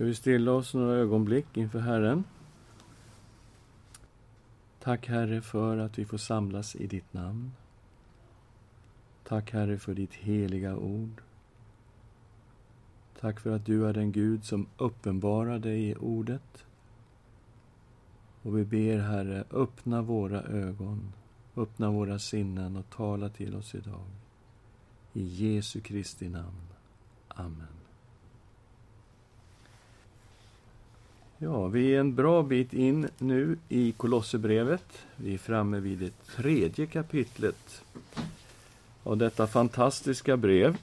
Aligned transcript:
Ska 0.00 0.04
vi 0.06 0.14
stilla 0.14 0.52
oss 0.52 0.74
några 0.74 0.96
ögonblick 0.96 1.56
inför 1.56 1.78
Herren? 1.78 2.24
Tack, 4.82 5.08
Herre, 5.08 5.40
för 5.40 5.78
att 5.78 5.98
vi 5.98 6.04
får 6.04 6.18
samlas 6.18 6.76
i 6.76 6.86
ditt 6.86 7.12
namn. 7.12 7.52
Tack, 9.24 9.52
Herre, 9.52 9.78
för 9.78 9.94
ditt 9.94 10.14
heliga 10.14 10.76
ord. 10.76 11.22
Tack 13.20 13.40
för 13.40 13.56
att 13.56 13.66
du 13.66 13.86
är 13.86 13.92
den 13.92 14.12
Gud 14.12 14.44
som 14.44 14.66
uppenbarar 14.78 15.58
dig 15.58 15.88
i 15.88 15.94
ordet. 15.94 16.64
Och 18.42 18.58
vi 18.58 18.64
ber, 18.64 18.98
Herre, 18.98 19.44
öppna 19.50 20.02
våra 20.02 20.42
ögon, 20.42 21.12
öppna 21.56 21.90
våra 21.90 22.18
sinnen 22.18 22.76
och 22.76 22.90
tala 22.90 23.28
till 23.28 23.56
oss 23.56 23.74
idag. 23.74 24.06
I 25.12 25.22
Jesu 25.22 25.80
Kristi 25.80 26.28
namn. 26.28 26.68
Amen. 27.28 27.79
Ja, 31.42 31.66
vi 31.66 31.94
är 31.94 32.00
en 32.00 32.14
bra 32.14 32.42
bit 32.42 32.72
in 32.72 33.08
nu 33.18 33.58
i 33.68 33.92
Kolosserbrevet. 33.92 35.06
Vi 35.16 35.34
är 35.34 35.38
framme 35.38 35.80
vid 35.80 35.98
det 35.98 36.26
tredje 36.26 36.86
kapitlet 36.86 37.84
av 39.02 39.16
detta 39.16 39.46
fantastiska 39.46 40.36
brev. 40.36 40.76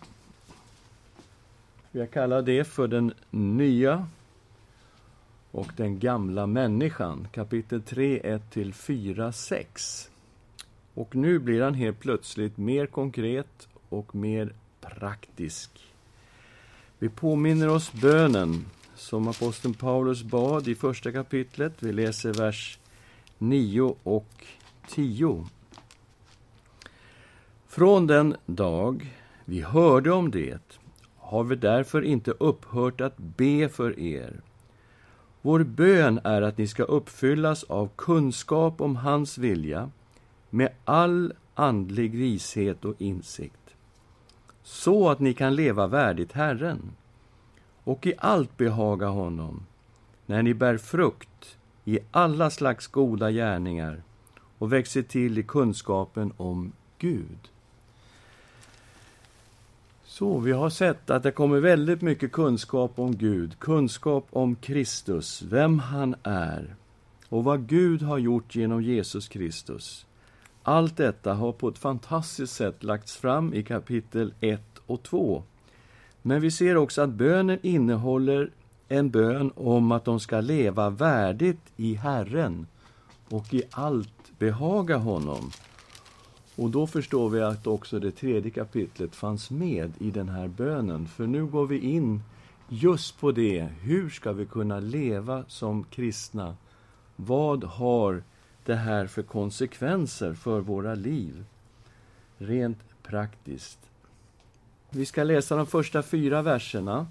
Jag 1.91 2.11
kallar 2.11 2.41
det 2.41 2.63
för 2.63 2.87
den 2.87 3.13
nya 3.29 4.07
och 5.51 5.71
den 5.77 5.99
gamla 5.99 6.47
människan, 6.47 7.27
kapitel 7.31 7.81
3, 7.81 8.37
1-4, 8.53 9.31
6. 9.31 10.09
Och 10.93 11.15
nu 11.15 11.39
blir 11.39 11.61
han 11.61 11.73
helt 11.73 11.99
plötsligt 11.99 12.57
mer 12.57 12.85
konkret 12.85 13.67
och 13.89 14.15
mer 14.15 14.53
praktisk. 14.81 15.71
Vi 16.99 17.09
påminner 17.09 17.69
oss 17.69 17.93
bönen 17.93 18.65
som 18.97 19.27
aposteln 19.27 19.73
Paulus 19.73 20.23
bad 20.23 20.67
i 20.67 20.75
första 20.75 21.11
kapitlet. 21.11 21.73
Vi 21.79 21.91
läser 21.91 22.33
vers 22.33 22.79
9 23.37 23.95
och 24.03 24.45
10. 24.89 25.47
Från 27.67 28.07
den 28.07 28.35
dag 28.45 29.15
vi 29.45 29.61
hörde 29.61 30.11
om 30.11 30.31
det 30.31 30.79
har 31.17 31.43
vi 31.43 31.55
därför 31.55 32.01
inte 32.01 32.31
upphört 32.31 33.01
att 33.01 33.17
be 33.17 33.69
för 33.69 33.99
er. 33.99 34.41
Vår 35.41 35.63
bön 35.63 36.19
är 36.23 36.41
att 36.41 36.57
ni 36.57 36.67
ska 36.67 36.83
uppfyllas 36.83 37.63
av 37.63 37.89
kunskap 37.95 38.81
om 38.81 38.95
hans 38.95 39.37
vilja 39.37 39.89
med 40.49 40.69
all 40.85 41.33
andlig 41.55 42.15
vishet 42.15 42.85
och 42.85 42.95
insikt, 43.01 43.75
så 44.63 45.09
att 45.09 45.19
ni 45.19 45.33
kan 45.33 45.55
leva 45.55 45.87
värdigt 45.87 46.31
Herren 46.31 46.91
och 47.87 48.07
i 48.07 48.13
allt 48.17 48.57
behaga 48.57 49.07
honom, 49.07 49.65
när 50.25 50.43
ni 50.43 50.53
bär 50.53 50.77
frukt 50.77 51.57
i 51.85 51.99
alla 52.11 52.49
slags 52.49 52.87
goda 52.87 53.31
gärningar 53.31 54.01
och 54.57 54.73
växer 54.73 55.01
till 55.01 55.37
i 55.37 55.43
kunskapen 55.43 56.33
om 56.37 56.71
Gud. 56.97 57.49
Så 60.05 60.39
vi 60.39 60.51
har 60.51 60.69
sett 60.69 61.09
att 61.09 61.23
det 61.23 61.31
kommer 61.31 61.59
väldigt 61.59 62.01
mycket 62.01 62.31
kunskap 62.31 62.99
om 62.99 63.15
Gud, 63.15 63.59
kunskap 63.59 64.27
om 64.29 64.55
Kristus, 64.55 65.41
vem 65.41 65.79
han 65.79 66.15
är 66.23 66.75
och 67.29 67.43
vad 67.43 67.67
Gud 67.67 68.01
har 68.01 68.17
gjort 68.17 68.55
genom 68.55 68.83
Jesus 68.83 69.27
Kristus. 69.27 70.05
Allt 70.63 70.97
detta 70.97 71.33
har 71.33 71.51
på 71.51 71.67
ett 71.67 71.77
fantastiskt 71.77 72.55
sätt 72.55 72.83
lagts 72.83 73.17
fram 73.17 73.53
i 73.53 73.63
kapitel 73.63 74.33
1 74.41 74.61
och 74.85 75.03
2. 75.03 75.43
Men 76.27 76.41
vi 76.41 76.51
ser 76.51 76.77
också 76.77 77.01
att 77.01 77.09
bönen 77.09 77.59
innehåller 77.61 78.51
en 78.87 79.09
bön 79.09 79.51
om 79.55 79.91
att 79.91 80.05
de 80.05 80.19
ska 80.19 80.41
leva 80.41 80.89
värdigt 80.89 81.61
i 81.75 81.93
Herren 81.93 82.67
och 83.29 83.53
i 83.53 83.63
allt 83.71 84.39
behaga 84.39 84.97
honom. 84.97 85.51
Och 86.55 86.69
då 86.69 86.87
förstår 86.87 87.29
vi 87.29 87.41
att 87.41 87.67
också 87.67 87.99
det 87.99 88.11
tredje 88.11 88.51
kapitlet 88.51 89.15
fanns 89.15 89.51
med 89.51 89.93
i 89.99 90.11
den 90.11 90.29
här 90.29 90.47
bönen. 90.47 91.07
För 91.07 91.27
nu 91.27 91.45
går 91.45 91.67
vi 91.67 91.79
in 91.79 92.23
just 92.69 93.19
på 93.19 93.31
det. 93.31 93.69
Hur 93.81 94.09
ska 94.09 94.33
vi 94.33 94.45
kunna 94.45 94.79
leva 94.79 95.43
som 95.47 95.83
kristna? 95.83 96.55
Vad 97.15 97.63
har 97.63 98.23
det 98.65 98.75
här 98.75 99.07
för 99.07 99.23
konsekvenser 99.23 100.33
för 100.33 100.59
våra 100.59 100.95
liv? 100.95 101.45
Rent 102.37 102.79
praktiskt. 103.03 103.86
Vi 104.89 105.05
ska 105.05 105.23
läsa 105.23 105.55
de 105.55 105.67
första 105.67 106.03
fyra 106.03 106.41
verserna. 106.41 107.07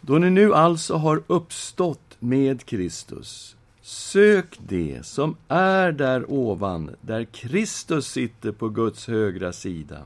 Då 0.00 0.18
ni 0.18 0.30
nu 0.30 0.54
alltså 0.54 0.94
har 0.94 1.22
uppstått 1.26 2.16
med 2.18 2.64
Kristus, 2.64 3.56
sök 3.82 4.58
det 4.68 5.06
som 5.06 5.36
är 5.48 5.92
där 5.92 6.30
ovan, 6.30 6.90
där 7.00 7.24
Kristus 7.24 8.06
sitter 8.06 8.52
på 8.52 8.68
Guds 8.68 9.06
högra 9.06 9.52
sida. 9.52 10.02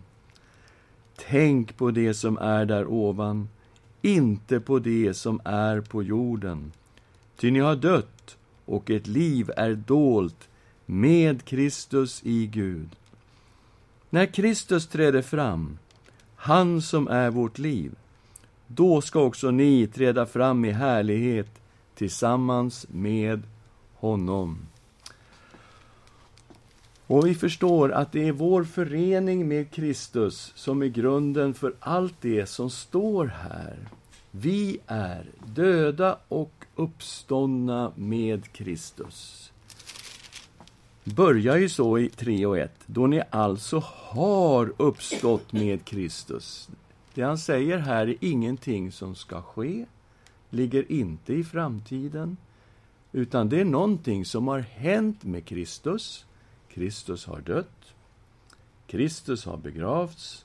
Tänk 1.17 1.77
på 1.77 1.91
det 1.91 2.15
som 2.15 2.39
är 2.39 2.65
där 2.65 2.87
ovan, 2.87 3.49
inte 4.03 4.61
på 4.61 4.79
det 4.79 5.15
som 5.15 5.41
är 5.45 5.81
på 5.81 6.03
jorden. 6.03 6.73
Ty 7.37 7.51
ni 7.51 7.59
har 7.59 7.77
dött, 7.77 8.37
och 8.65 8.91
ett 8.91 9.07
liv 9.07 9.51
är 9.57 9.75
dolt 9.75 10.49
med 10.87 11.45
Kristus 11.45 12.21
i 12.25 12.47
Gud. 12.47 12.97
När 14.11 14.27
Kristus 14.27 14.87
träder 14.87 15.23
fram, 15.23 15.79
han 16.43 16.83
som 16.83 17.09
är 17.09 17.31
vårt 17.31 17.59
liv, 17.59 17.95
då 18.67 19.01
ska 19.01 19.21
också 19.21 19.51
ni 19.51 19.87
träda 19.87 20.27
fram 20.27 20.65
i 20.65 20.71
härlighet 20.71 21.61
tillsammans 21.95 22.87
med 22.91 23.43
honom. 23.95 24.59
Och 27.07 27.27
vi 27.27 27.35
förstår 27.35 27.93
att 27.93 28.13
det 28.13 28.29
är 28.29 28.33
vår 28.33 28.65
förening 28.65 29.49
med 29.49 29.71
Kristus 29.71 30.53
som 30.55 30.83
är 30.83 30.87
grunden 30.87 31.55
för 31.55 31.75
allt 31.81 32.15
det 32.21 32.47
som 32.47 32.71
står 32.71 33.27
här. 33.27 33.77
Vi 34.31 34.79
är 34.87 35.27
döda 35.47 36.19
och 36.29 36.65
uppståndna 36.77 37.93
med 37.97 38.53
Kristus 38.53 39.53
börjar 41.05 41.57
ju 41.57 41.69
så 41.69 41.99
i 41.99 42.09
3 42.09 42.47
och 42.47 42.59
1, 42.59 42.73
då 42.87 43.07
ni 43.07 43.23
alltså 43.31 43.83
har 43.85 44.73
uppstått 44.77 45.53
med 45.53 45.85
Kristus. 45.85 46.69
Det 47.15 47.23
han 47.23 47.39
säger 47.39 47.79
här 47.79 48.09
är 48.09 48.17
ingenting 48.21 48.93
som 48.93 49.15
ska 49.15 49.43
ske, 49.43 49.87
ligger 50.51 50.93
inte 50.93 51.35
i 51.35 51.45
framtiden, 51.45 52.37
utan 53.13 53.49
det 53.49 53.61
är 53.61 53.65
någonting 53.65 54.25
som 54.25 54.49
har 54.49 54.59
hänt 54.59 55.25
med 55.25 55.45
Kristus. 55.45 56.25
Kristus 56.69 57.27
har 57.27 57.41
dött, 57.41 57.95
Kristus 58.87 59.45
har 59.45 59.57
begravts, 59.57 60.45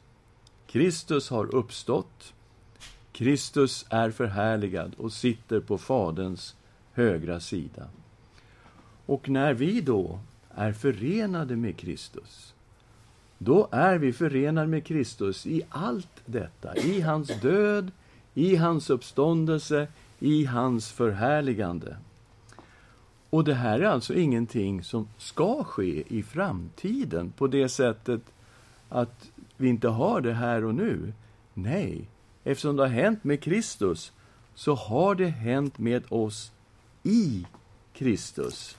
Kristus 0.67 1.29
har 1.29 1.55
uppstått, 1.55 2.33
Kristus 3.11 3.85
är 3.89 4.11
förhärligad 4.11 4.95
och 4.97 5.13
sitter 5.13 5.59
på 5.59 5.77
Faderns 5.77 6.55
högra 6.91 7.39
sida. 7.39 7.87
Och 9.05 9.29
när 9.29 9.53
vi 9.53 9.81
då 9.81 10.19
är 10.55 10.73
förenade 10.73 11.55
med 11.55 11.77
Kristus, 11.77 12.53
då 13.37 13.67
är 13.71 13.97
vi 13.97 14.13
förenade 14.13 14.67
med 14.67 14.85
Kristus 14.85 15.47
i 15.47 15.61
allt 15.69 16.21
detta, 16.25 16.75
i 16.75 17.01
hans 17.01 17.41
död, 17.41 17.91
i 18.33 18.55
hans 18.55 18.89
uppståndelse, 18.89 19.87
i 20.19 20.45
hans 20.45 20.91
förhärligande. 20.91 21.97
Och 23.29 23.43
det 23.43 23.53
här 23.53 23.79
är 23.79 23.85
alltså 23.85 24.13
ingenting 24.13 24.83
som 24.83 25.07
ska 25.17 25.63
ske 25.63 26.03
i 26.07 26.23
framtiden 26.23 27.33
på 27.37 27.47
det 27.47 27.69
sättet 27.69 28.21
att 28.89 29.31
vi 29.57 29.69
inte 29.69 29.87
har 29.87 30.21
det 30.21 30.33
här 30.33 30.65
och 30.65 30.75
nu. 30.75 31.13
Nej, 31.53 32.07
eftersom 32.43 32.75
det 32.75 32.83
har 32.83 32.89
hänt 32.89 33.23
med 33.23 33.41
Kristus 33.41 34.11
så 34.55 34.75
har 34.75 35.15
det 35.15 35.27
hänt 35.27 35.79
med 35.79 36.03
oss 36.09 36.51
i 37.03 37.45
Kristus. 37.93 38.77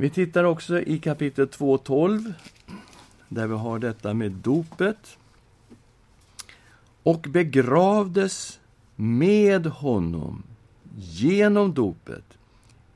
Vi 0.00 0.10
tittar 0.10 0.44
också 0.44 0.80
i 0.80 0.98
kapitel 0.98 1.46
2.12, 1.46 2.32
där 3.28 3.46
vi 3.46 3.54
har 3.54 3.78
detta 3.78 4.14
med 4.14 4.32
dopet. 4.32 5.18
Och 7.02 7.20
begravdes 7.20 8.60
med 8.96 9.66
honom 9.66 10.42
genom 10.96 11.74
dopet. 11.74 12.24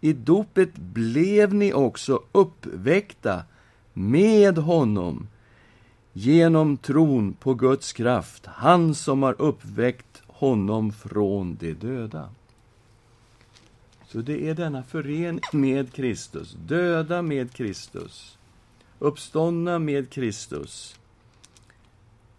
I 0.00 0.12
dopet 0.12 0.74
blev 0.74 1.54
ni 1.54 1.72
också 1.72 2.22
uppväckta 2.32 3.42
med 3.92 4.58
honom 4.58 5.28
genom 6.12 6.76
tron 6.76 7.32
på 7.32 7.54
Guds 7.54 7.92
kraft, 7.92 8.46
han 8.46 8.94
som 8.94 9.22
har 9.22 9.34
uppväckt 9.38 10.22
honom 10.26 10.92
från 10.92 11.56
de 11.60 11.72
döda. 11.72 12.28
Så 14.12 14.18
det 14.18 14.48
är 14.48 14.54
denna 14.54 14.82
förening 14.82 15.40
med 15.52 15.92
Kristus, 15.92 16.56
döda 16.66 17.22
med 17.22 17.52
Kristus, 17.52 18.38
uppståndna 18.98 19.78
med 19.78 20.10
Kristus, 20.10 20.96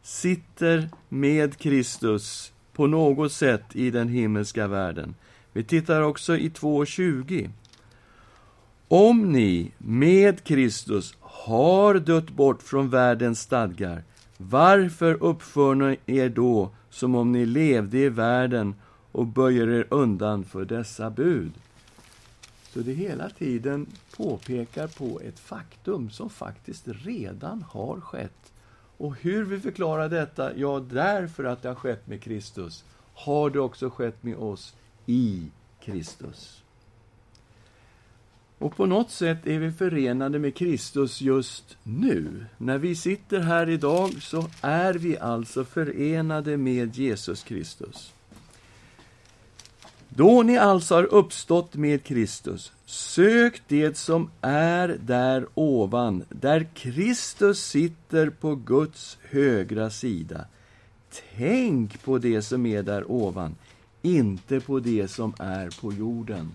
sitter 0.02 0.90
med 1.10 1.58
Kristus 1.58 2.54
på 2.74 2.88
något 2.88 3.32
sätt 3.32 3.64
i 3.74 3.92
den 3.92 4.10
himmelska 4.10 4.68
världen. 4.68 5.16
Vi 5.54 5.64
tittar 5.64 6.02
också 6.02 6.38
i 6.38 6.50
2.20. 6.50 7.50
Om 8.88 9.32
ni 9.32 9.72
med 9.78 10.44
Kristus 10.44 11.18
har 11.20 11.96
dött 11.96 12.30
bort 12.30 12.64
från 12.64 12.90
världens 12.90 13.40
stadgar, 13.40 14.04
varför 14.38 15.24
uppför 15.24 15.76
ni 15.76 15.98
er 16.06 16.30
då 16.30 16.72
som 16.90 17.16
om 17.16 17.32
ni 17.32 17.46
levde 17.46 17.98
i 17.98 18.10
världen 18.10 18.76
och 19.14 19.28
böjer 19.28 19.70
er 19.70 19.88
undan 19.90 20.44
för 20.44 20.66
dessa 20.66 21.10
bud? 21.10 21.52
Så 22.74 22.80
det 22.80 22.94
hela 22.94 23.30
tiden 23.30 23.88
påpekar 24.18 24.88
på 24.88 25.20
ett 25.20 25.40
faktum 25.40 26.10
som 26.10 26.30
faktiskt 26.30 26.84
redan 26.88 27.62
har 27.62 28.02
skett. 28.02 28.54
Och 28.98 29.16
hur 29.16 29.46
vi 29.46 29.60
förklarar 29.60 30.10
detta? 30.10 30.58
Ja, 30.58 30.80
därför 30.80 31.44
att 31.44 31.62
det 31.62 31.68
har 31.68 31.76
skett 31.76 32.08
med 32.08 32.22
Kristus, 32.22 32.84
har 33.14 33.50
det 33.50 33.60
också 33.60 33.90
skett 33.90 34.24
med 34.24 34.36
oss 34.36 34.76
i 35.06 35.48
Kristus. 35.80 36.64
Och 38.58 38.76
på 38.76 38.86
något 38.86 39.12
sätt 39.12 39.48
är 39.48 39.60
vi 39.60 39.72
förenade 39.72 40.40
med 40.40 40.56
Kristus 40.56 41.22
just 41.22 41.78
nu. 41.84 42.46
När 42.58 42.78
vi 42.78 42.96
sitter 42.96 43.40
här 43.40 43.70
idag 43.70 44.22
så 44.22 44.50
är 44.62 44.94
vi 44.94 45.18
alltså 45.18 45.66
förenade 45.66 46.58
med 46.58 46.96
Jesus 46.96 47.44
Kristus. 47.44 48.14
Då 50.16 50.44
ni 50.44 50.58
alltså 50.58 50.96
har 50.96 51.04
uppstått 51.04 51.76
med 51.76 52.04
Kristus, 52.04 52.72
sök 52.86 53.62
det 53.68 53.98
som 53.98 54.30
är 54.42 54.88
där 54.88 55.46
ovan, 55.54 56.24
där 56.30 56.68
Kristus 56.74 57.66
sitter 57.66 58.30
på 58.30 58.56
Guds 58.56 59.18
högra 59.30 59.90
sida. 59.90 60.46
Tänk 61.38 62.04
på 62.04 62.18
det 62.18 62.42
som 62.42 62.66
är 62.66 62.84
där 62.84 63.12
ovan, 63.12 63.56
inte 64.02 64.60
på 64.60 64.80
det 64.80 65.08
som 65.08 65.34
är 65.40 65.82
på 65.82 65.94
jorden. 65.94 66.52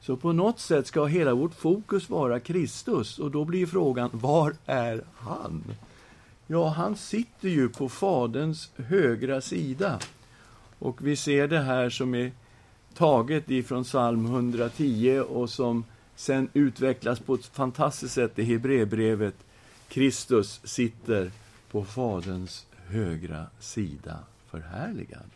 Så 0.00 0.16
på 0.16 0.32
något 0.32 0.60
sätt 0.60 0.86
ska 0.86 1.04
hela 1.04 1.34
vårt 1.34 1.54
fokus 1.54 2.10
vara 2.10 2.40
Kristus, 2.40 3.18
och 3.18 3.30
då 3.30 3.44
blir 3.44 3.66
frågan, 3.66 4.10
var 4.12 4.54
är 4.66 5.04
han? 5.14 5.64
Ja, 6.46 6.68
han 6.68 6.96
sitter 6.96 7.48
ju 7.48 7.68
på 7.68 7.88
Faderns 7.88 8.70
högra 8.76 9.40
sida. 9.40 9.98
Och 10.78 11.06
vi 11.06 11.16
ser 11.16 11.48
det 11.48 11.60
här 11.60 11.90
som 11.90 12.14
är 12.14 12.32
taget 12.94 13.50
ifrån 13.50 13.84
psalm 13.84 14.26
110 14.26 15.20
och 15.28 15.50
som 15.50 15.84
sen 16.16 16.48
utvecklas 16.52 17.20
på 17.20 17.34
ett 17.34 17.46
fantastiskt 17.46 18.14
sätt 18.14 18.38
i 18.38 18.42
Hebreerbrevet. 18.42 19.34
Kristus 19.88 20.60
sitter 20.64 21.30
på 21.70 21.84
Faderns 21.84 22.66
högra 22.86 23.46
sida 23.60 24.18
förhärligad. 24.50 25.30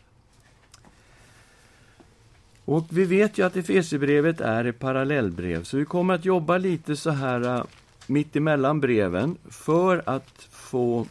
Och 2.65 2.85
vi 2.89 3.05
vet 3.05 3.37
ju 3.37 3.45
att 3.45 3.57
Efesierbrevet 3.57 4.41
är 4.41 4.65
ett 4.65 4.79
parallellbrev, 4.79 5.63
så 5.63 5.77
vi 5.77 5.85
kommer 5.85 6.13
att 6.13 6.25
jobba 6.25 6.57
lite 6.57 6.95
så 6.95 7.09
här 7.09 7.57
äh, 7.57 7.63
mitt 8.07 8.35
emellan 8.35 8.79
breven 8.79 9.37
för 9.49 10.03
att 10.05 10.47
få 10.51 11.05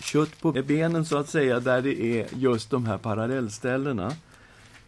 kött 0.00 0.40
på 0.40 0.52
benen, 0.52 1.04
så 1.04 1.18
att 1.18 1.28
säga, 1.28 1.60
där 1.60 1.82
det 1.82 2.02
är 2.02 2.26
just 2.36 2.70
de 2.70 2.86
här 2.86 2.98
parallellställena. 2.98 4.12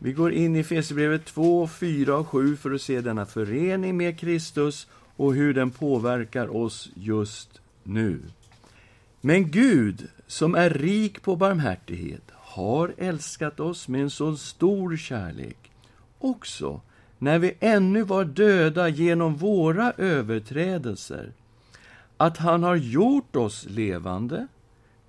Vi 0.02 0.12
går 0.12 0.32
in 0.32 0.56
i 0.56 0.60
Efesierbrevet 0.60 1.24
2, 1.24 1.66
4 1.66 2.16
och 2.16 2.28
7 2.28 2.56
för 2.56 2.70
att 2.70 2.82
se 2.82 3.00
denna 3.00 3.26
förening 3.26 3.96
med 3.96 4.18
Kristus 4.18 4.86
och 5.16 5.34
hur 5.34 5.54
den 5.54 5.70
påverkar 5.70 6.56
oss 6.56 6.90
just 6.94 7.60
nu. 7.82 8.20
Men 9.20 9.50
Gud, 9.50 10.08
som 10.26 10.54
är 10.54 10.70
rik 10.70 11.22
på 11.22 11.36
barmhärtighet, 11.36 12.22
har 12.30 12.94
älskat 12.98 13.60
oss 13.60 13.88
med 13.88 14.02
en 14.02 14.10
så 14.10 14.36
stor 14.36 14.96
kärlek, 14.96 15.70
också 16.18 16.80
när 17.18 17.38
vi 17.38 17.54
ännu 17.60 18.02
var 18.02 18.24
döda 18.24 18.88
genom 18.88 19.36
våra 19.36 19.92
överträdelser, 19.92 21.32
att 22.16 22.36
han 22.36 22.62
har 22.62 22.76
gjort 22.76 23.36
oss 23.36 23.66
levande 23.68 24.46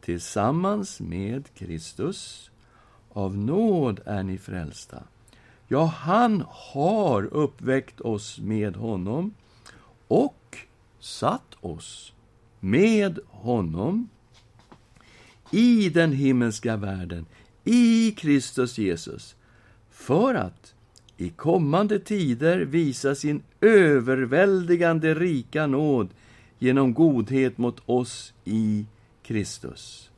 tillsammans 0.01 0.99
med 0.99 1.53
Kristus 1.53 2.50
av 3.13 3.37
nåd 3.37 3.99
är 4.05 4.23
ni 4.23 4.37
frälsta. 4.37 5.03
Ja, 5.67 5.85
han 5.85 6.43
har 6.49 7.23
uppväckt 7.23 8.01
oss 8.01 8.39
med 8.39 8.75
honom 8.75 9.33
och 10.07 10.57
satt 10.99 11.55
oss 11.61 12.13
med 12.59 13.19
honom 13.27 14.09
i 15.51 15.89
den 15.89 16.11
himmelska 16.11 16.77
världen, 16.77 17.25
i 17.63 18.11
Kristus 18.11 18.77
Jesus, 18.77 19.35
för 19.89 20.35
att 20.35 20.73
i 21.17 21.29
kommande 21.29 21.99
tider 21.99 22.59
visa 22.59 23.15
sin 23.15 23.43
överväldigande 23.61 25.13
rika 25.13 25.67
nåd 25.67 26.09
genom 26.59 26.93
godhet 26.93 27.57
mot 27.57 27.81
oss 27.85 28.33
i 28.45 28.85
Kristus. 29.23 30.09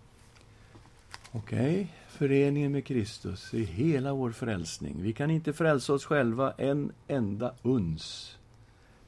Okej, 1.32 1.74
okay 1.74 2.03
föreningen 2.14 2.72
med 2.72 2.86
Kristus 2.86 3.54
är 3.54 3.58
hela 3.58 4.14
vår 4.14 4.32
frälsning. 4.32 5.02
Vi 5.02 5.14
kan 5.14 5.32
inte 5.32 5.54
frälsa 5.54 5.94
oss 5.94 6.06
själva 6.06 6.52
en 6.52 6.92
enda 7.08 7.54
uns. 7.62 8.38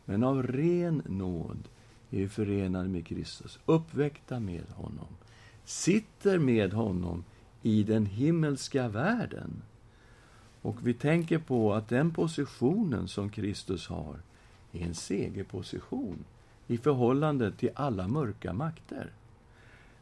Men 0.06 0.24
av 0.24 0.44
ren 0.44 1.02
nåd 1.06 1.68
är 2.12 2.18
vi 2.18 2.30
förenade 2.30 2.90
med 2.90 3.07
Kristus, 3.07 3.60
uppväckta 3.66 4.40
med 4.40 4.66
honom, 4.75 5.07
sitter 5.66 6.40
med 6.40 6.74
honom 6.74 7.24
i 7.62 7.84
den 7.84 8.06
himmelska 8.06 8.88
världen. 8.88 9.62
Och 10.62 10.88
vi 10.88 10.94
tänker 10.94 11.38
på 11.38 11.74
att 11.74 11.90
den 11.90 12.12
positionen 12.12 13.08
som 13.08 13.30
Kristus 13.30 13.88
har 13.88 14.16
är 14.72 14.81
en 14.81 14.96
segerposition 14.96 16.25
i 16.68 16.78
förhållande 16.78 17.51
till 17.51 17.69
alla 17.75 18.08
mörka 18.08 18.54
makter. 18.54 19.12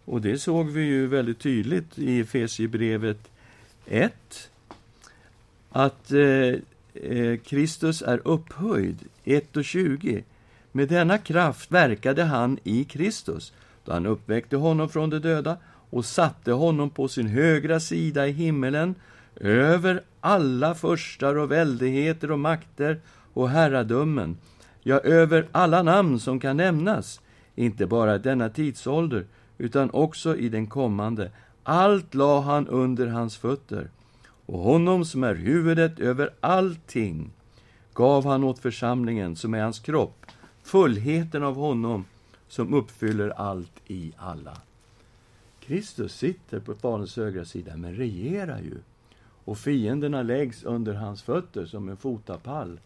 Och 0.05 0.21
det 0.21 0.37
såg 0.37 0.69
vi 0.69 0.81
ju 0.81 1.07
väldigt 1.07 1.39
tydligt 1.39 1.99
i 1.99 2.19
Efesierbrevet 2.19 3.31
1. 3.85 4.49
Att 5.69 6.11
eh, 6.11 6.19
eh, 6.93 7.37
Kristus 7.37 8.01
är 8.01 8.27
upphöjd, 8.27 8.97
1 9.23 9.57
och 9.57 9.65
20. 9.65 10.23
Med 10.71 10.87
denna 10.87 11.17
kraft 11.17 11.71
verkade 11.71 12.23
han 12.23 12.59
i 12.63 12.83
Kristus, 12.83 13.53
då 13.85 13.93
han 13.93 14.05
uppväckte 14.05 14.55
honom 14.55 14.89
från 14.89 15.09
de 15.09 15.19
döda 15.19 15.57
och 15.89 16.05
satte 16.05 16.51
honom 16.51 16.89
på 16.89 17.07
sin 17.07 17.27
högra 17.27 17.79
sida 17.79 18.27
i 18.27 18.31
himmelen, 18.31 18.95
över 19.35 20.01
alla 20.19 20.75
förstar 20.75 21.35
och 21.35 21.51
väldigheter 21.51 22.31
och 22.31 22.39
makter 22.39 22.99
och 23.33 23.49
herradömen, 23.49 24.37
ja, 24.81 24.99
över 24.99 25.47
alla 25.51 25.83
namn 25.83 26.19
som 26.19 26.39
kan 26.39 26.57
nämnas, 26.57 27.21
inte 27.55 27.85
bara 27.85 28.17
denna 28.17 28.49
tidsålder, 28.49 29.25
utan 29.57 29.89
också 29.89 30.37
i 30.37 30.49
den 30.49 30.67
kommande. 30.67 31.31
Allt 31.63 32.13
la 32.13 32.41
han 32.41 32.67
under 32.67 33.07
hans 33.07 33.37
fötter, 33.37 33.89
och 34.45 34.59
honom 34.59 35.05
som 35.05 35.23
är 35.23 35.35
huvudet 35.35 35.99
över 35.99 36.29
allting 36.39 37.31
gav 37.93 38.25
han 38.25 38.43
åt 38.43 38.59
församlingen, 38.59 39.35
som 39.35 39.53
är 39.53 39.61
hans 39.61 39.79
kropp, 39.79 40.25
fullheten 40.63 41.43
av 41.43 41.55
honom 41.55 42.05
som 42.47 42.73
uppfyller 42.73 43.29
allt 43.29 43.81
i 43.87 44.13
alla. 44.17 44.57
Kristus 45.59 46.15
sitter 46.15 46.59
på 46.59 46.75
Faderns 46.75 47.17
högra 47.17 47.45
sida, 47.45 47.77
men 47.77 47.95
regerar 47.95 48.59
ju. 48.59 48.77
Och 49.45 49.57
fienderna 49.57 50.21
läggs 50.21 50.63
under 50.63 50.93
hans 50.93 51.21
fötter 51.21 51.65
som 51.65 51.89
en 51.89 51.97
fotapall. 51.97 52.79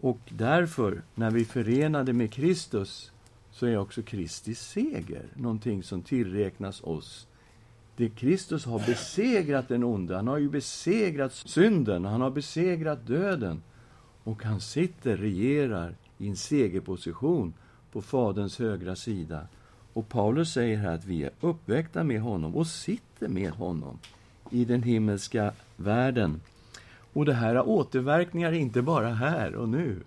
Och 0.00 0.20
därför, 0.28 1.02
när 1.14 1.30
vi 1.30 1.44
förenade 1.44 2.12
med 2.12 2.32
Kristus, 2.32 3.12
så 3.58 3.66
är 3.66 3.78
också 3.78 4.02
Kristi 4.02 4.54
seger 4.54 5.26
någonting 5.34 5.82
som 5.82 6.02
tillräknas 6.02 6.82
oss. 6.82 7.26
Det 7.96 8.08
Kristus 8.08 8.64
har 8.64 8.78
besegrat 8.78 9.68
den 9.68 9.84
onde, 9.84 10.16
han 10.16 10.28
har 10.28 10.38
ju 10.38 10.48
besegrat 10.48 11.32
synden, 11.32 12.04
han 12.04 12.20
har 12.20 12.30
besegrat 12.30 13.06
döden. 13.06 13.62
Och 14.24 14.44
han 14.44 14.60
sitter, 14.60 15.16
regerar, 15.16 15.94
i 16.18 16.28
en 16.28 16.36
segerposition 16.36 17.54
på 17.92 18.02
Faderns 18.02 18.58
högra 18.58 18.96
sida. 18.96 19.48
Och 19.92 20.08
Paulus 20.08 20.52
säger 20.52 20.76
här 20.76 20.94
att 20.94 21.04
vi 21.04 21.22
är 21.22 21.30
uppväckta 21.40 22.04
med 22.04 22.20
honom 22.20 22.56
och 22.56 22.66
sitter 22.66 23.28
med 23.28 23.50
honom 23.50 23.98
i 24.50 24.64
den 24.64 24.82
himmelska 24.82 25.52
världen. 25.76 26.40
Och 27.12 27.24
det 27.24 27.34
här 27.34 27.54
har 27.54 27.68
återverkningar 27.68 28.52
inte 28.52 28.82
bara 28.82 29.08
här 29.08 29.54
och 29.54 29.68
nu, 29.68 30.02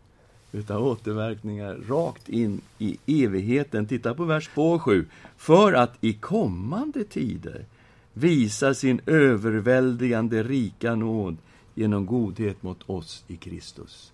utan 0.51 0.77
återverkningar 0.77 1.75
rakt 1.75 2.29
in 2.29 2.61
i 2.77 2.97
evigheten. 3.05 3.85
Titta 3.85 4.13
på 4.13 4.25
vers 4.25 4.49
2 4.53 4.71
och 4.71 4.81
7. 4.81 5.05
För 5.37 5.73
att 5.73 5.97
i 6.01 6.13
kommande 6.13 7.03
tider 7.03 7.65
visa 8.13 8.73
sin 8.73 9.01
överväldigande 9.05 10.43
rika 10.43 10.95
nåd 10.95 11.37
genom 11.75 12.05
godhet 12.05 12.63
mot 12.63 12.89
oss 12.89 13.23
i 13.27 13.37
Kristus. 13.37 14.13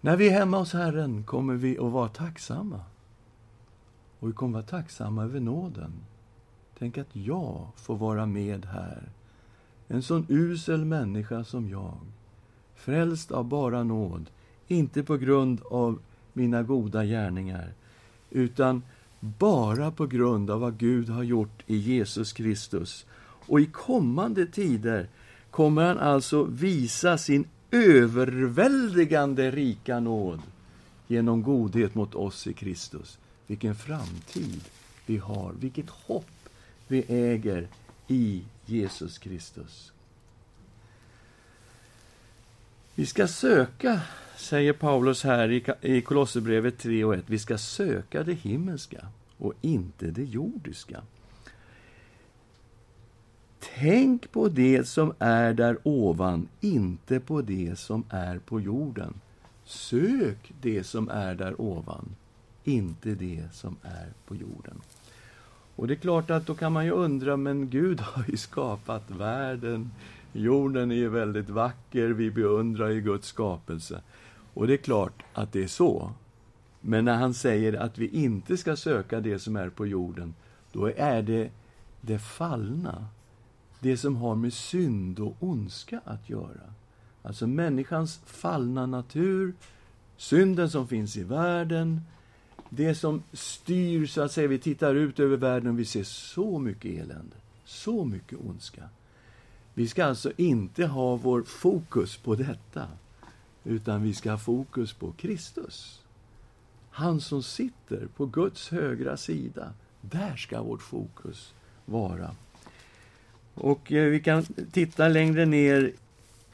När 0.00 0.16
vi 0.16 0.28
är 0.28 0.32
hemma 0.32 0.58
hos 0.58 0.72
Herren 0.72 1.24
kommer 1.24 1.54
vi 1.54 1.78
att 1.78 1.92
vara 1.92 2.08
tacksamma. 2.08 2.80
Och 4.18 4.28
vi 4.28 4.32
kommer 4.32 4.58
att 4.58 4.72
vara 4.72 4.82
tacksamma 4.82 5.24
över 5.24 5.40
nåden. 5.40 5.92
Tänk 6.78 6.98
att 6.98 7.16
jag 7.16 7.66
får 7.76 7.96
vara 7.96 8.26
med 8.26 8.64
här. 8.64 9.08
En 9.88 10.02
sån 10.02 10.26
usel 10.28 10.84
människa 10.84 11.44
som 11.44 11.68
jag. 11.68 11.98
Frälst 12.84 13.32
av 13.32 13.44
bara 13.44 13.82
nåd, 13.82 14.30
inte 14.68 15.02
på 15.02 15.16
grund 15.16 15.60
av 15.70 15.98
mina 16.32 16.62
goda 16.62 17.04
gärningar, 17.04 17.72
utan 18.30 18.82
bara 19.20 19.90
på 19.90 20.06
grund 20.06 20.50
av 20.50 20.60
vad 20.60 20.78
Gud 20.78 21.08
har 21.08 21.22
gjort 21.22 21.62
i 21.66 21.76
Jesus 21.76 22.32
Kristus. 22.32 23.06
Och 23.46 23.60
i 23.60 23.66
kommande 23.66 24.46
tider 24.46 25.08
kommer 25.50 25.84
han 25.84 25.98
alltså 25.98 26.44
visa 26.44 27.18
sin 27.18 27.44
överväldigande 27.70 29.50
rika 29.50 30.00
nåd 30.00 30.40
genom 31.06 31.42
godhet 31.42 31.94
mot 31.94 32.14
oss 32.14 32.46
i 32.46 32.52
Kristus. 32.52 33.18
Vilken 33.46 33.74
framtid 33.74 34.60
vi 35.06 35.16
har, 35.16 35.52
vilket 35.60 35.90
hopp 35.90 36.48
vi 36.88 37.04
äger 37.08 37.68
i 38.08 38.44
Jesus 38.66 39.18
Kristus. 39.18 39.92
Vi 42.94 43.06
ska 43.06 43.26
söka, 43.28 44.00
säger 44.36 44.72
Paulus 44.72 45.24
här 45.24 45.76
i 45.80 46.00
Kolosserbrevet 46.00 46.78
3 46.78 47.04
och 47.04 47.14
1, 47.14 47.24
vi 47.26 47.38
ska 47.38 47.58
söka 47.58 48.22
det 48.22 48.32
himmelska 48.32 49.06
och 49.38 49.52
inte 49.60 50.06
det 50.06 50.24
jordiska. 50.24 51.02
Tänk 53.74 54.32
på 54.32 54.48
det 54.48 54.88
som 54.88 55.14
är 55.18 55.52
där 55.52 55.78
ovan, 55.82 56.48
inte 56.60 57.20
på 57.20 57.42
det 57.42 57.78
som 57.78 58.04
är 58.08 58.38
på 58.38 58.60
jorden. 58.60 59.14
Sök 59.64 60.52
det 60.60 60.84
som 60.84 61.08
är 61.08 61.34
där 61.34 61.60
ovan, 61.60 62.08
inte 62.64 63.14
det 63.14 63.44
som 63.52 63.76
är 63.82 64.08
på 64.26 64.36
jorden. 64.36 64.80
Och 65.76 65.88
det 65.88 65.94
är 65.94 65.96
klart 65.96 66.30
att 66.30 66.46
då 66.46 66.54
kan 66.54 66.72
man 66.72 66.84
ju 66.84 66.90
undra, 66.90 67.36
men 67.36 67.70
Gud 67.70 68.00
har 68.00 68.24
ju 68.28 68.36
skapat 68.36 69.10
världen. 69.10 69.90
Jorden 70.32 70.90
är 70.90 70.94
ju 70.94 71.08
väldigt 71.08 71.50
vacker, 71.50 72.08
vi 72.08 72.30
beundrar 72.30 72.88
ju 72.88 73.00
Guds 73.00 73.28
skapelse. 73.28 74.02
Och 74.54 74.66
det 74.66 74.72
är 74.72 74.76
klart 74.76 75.22
att 75.32 75.52
det 75.52 75.62
är 75.62 75.68
så. 75.68 76.12
Men 76.80 77.04
när 77.04 77.16
han 77.16 77.34
säger 77.34 77.72
att 77.72 77.98
vi 77.98 78.08
inte 78.08 78.56
ska 78.56 78.76
söka 78.76 79.20
det 79.20 79.38
som 79.38 79.56
är 79.56 79.70
på 79.70 79.86
jorden, 79.86 80.34
då 80.72 80.90
är 80.96 81.22
det 81.22 81.50
det 82.00 82.18
fallna. 82.18 83.06
Det 83.80 83.96
som 83.96 84.16
har 84.16 84.34
med 84.34 84.52
synd 84.52 85.20
och 85.20 85.36
ondska 85.40 86.00
att 86.04 86.30
göra. 86.30 86.74
Alltså 87.22 87.46
människans 87.46 88.20
fallna 88.26 88.86
natur, 88.86 89.54
synden 90.16 90.70
som 90.70 90.88
finns 90.88 91.16
i 91.16 91.24
världen, 91.24 92.00
det 92.68 92.94
som 92.94 93.22
styr, 93.32 94.06
så 94.06 94.22
att 94.22 94.32
säga, 94.32 94.48
vi 94.48 94.58
tittar 94.58 94.94
ut 94.94 95.20
över 95.20 95.36
världen 95.36 95.68
och 95.70 95.78
vi 95.78 95.84
ser 95.84 96.04
så 96.04 96.58
mycket 96.58 96.90
elände, 96.90 97.36
så 97.64 98.04
mycket 98.04 98.38
ondska. 98.48 98.82
Vi 99.74 99.88
ska 99.88 100.04
alltså 100.04 100.32
inte 100.36 100.86
ha 100.86 101.16
vår 101.16 101.42
fokus 101.42 102.16
på 102.16 102.34
detta, 102.34 102.88
utan 103.64 104.02
vi 104.02 104.14
ska 104.14 104.30
ha 104.30 104.38
fokus 104.38 104.92
på 104.92 105.12
Kristus. 105.12 106.00
Han 106.90 107.20
som 107.20 107.42
sitter 107.42 108.08
på 108.16 108.26
Guds 108.26 108.68
högra 108.68 109.16
sida. 109.16 109.72
Där 110.00 110.36
ska 110.36 110.62
vårt 110.62 110.82
fokus 110.82 111.52
vara. 111.84 112.34
Och 113.54 113.92
eh, 113.92 114.10
vi 114.10 114.20
kan 114.20 114.44
titta 114.72 115.08
längre 115.08 115.46
ner 115.46 115.92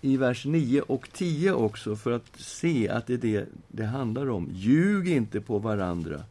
i 0.01 0.17
vers 0.17 0.45
9 0.47 0.81
och 0.81 1.09
10 1.13 1.53
också 1.53 1.97
för 1.97 2.13
att 2.13 2.41
se 2.41 2.89
att 2.89 3.07
det 3.07 3.15
är 3.15 3.19
det 3.19 3.47
det 3.69 3.85
handlar 3.85 4.31
om. 4.31 4.49
Ljug 4.53 5.09
inte 5.09 5.41
på 5.41 5.59
varandra. 5.59 6.23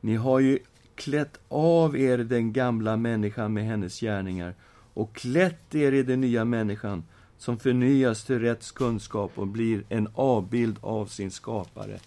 Ni 0.00 0.16
har 0.16 0.40
ju 0.40 0.58
klätt 0.94 1.40
av 1.48 1.96
er 1.96 2.18
den 2.18 2.52
gamla 2.52 2.96
människan 2.96 3.52
med 3.52 3.64
hennes 3.64 4.00
gärningar 4.00 4.54
och 4.94 5.14
klätt 5.14 5.74
er 5.74 5.92
i 5.92 6.02
den 6.02 6.20
nya 6.20 6.44
människan 6.44 7.04
som 7.38 7.58
förnyas 7.58 8.24
till 8.24 8.38
rätts 8.38 8.72
kunskap 8.72 9.32
och 9.34 9.46
blir 9.46 9.84
en 9.88 10.08
avbild 10.14 10.78
av 10.80 11.06
sin 11.06 11.30
skapare. 11.30 11.98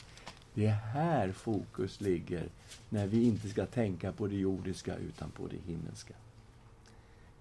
Det 0.54 0.66
är 0.66 0.72
här 0.72 1.32
fokus 1.32 2.02
ligger 2.02 2.50
när 2.90 3.08
vi 3.08 3.24
inte 3.24 3.50
ska 3.50 3.66
tänka 3.66 4.12
på 4.12 4.28
det 4.28 4.36
jordiska 4.36 4.96
utan 4.96 5.32
på 5.32 5.48
det 5.48 5.72
himmelska. 5.72 6.14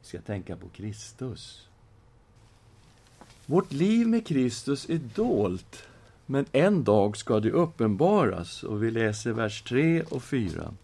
Vi 0.00 0.08
ska 0.08 0.20
tänka 0.20 0.56
på 0.56 0.68
Kristus. 0.68 1.68
Vårt 3.46 3.72
liv 3.72 4.08
med 4.08 4.26
Kristus 4.26 4.90
är 4.90 5.00
dolt, 5.14 5.82
men 6.26 6.46
en 6.52 6.84
dag 6.84 7.16
ska 7.16 7.40
det 7.40 7.50
uppenbaras. 7.50 8.62
Och 8.62 8.82
vi 8.82 8.90
läser 8.90 9.32
vers 9.32 9.62
3 9.62 10.02
och 10.02 10.22
4. 10.22 10.74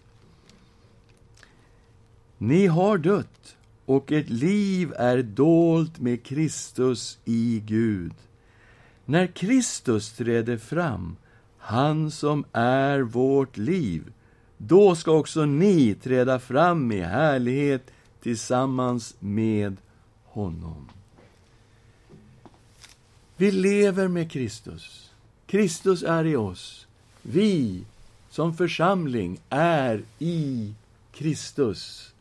Ni 2.39 2.67
har 2.67 2.99
dött, 2.99 3.57
och 3.87 4.13
ert 4.13 4.29
liv 4.29 4.93
är 4.97 5.23
dolt 5.23 6.01
med 6.01 6.23
Kristus 6.23 7.19
i 7.25 7.63
Gud. 7.67 8.15
När 9.05 9.27
Kristus 9.27 10.13
träder 10.13 10.57
fram, 10.57 11.17
han 11.59 12.11
som 12.11 12.45
är 12.53 13.01
vårt 13.01 13.57
liv, 13.57 14.13
då 14.57 14.95
ska 14.95 15.13
också 15.13 15.45
ni 15.45 15.95
träda 15.95 16.39
fram 16.39 16.93
i 16.93 17.01
härlighet 17.01 17.91
tillsammans 18.23 19.15
med 19.19 19.77
honom. 20.25 20.89
Vi 23.37 23.51
lever 23.51 24.09
med 24.09 24.31
Kristus. 24.31 25.11
Kristus 25.47 26.03
är 26.03 26.25
i 26.25 26.37
oss. 26.37 26.87
Vi 27.23 27.85
som 28.31 28.55
församling 28.57 29.39
är 29.49 30.03
i 30.19 30.73
Kristus. 31.13 32.12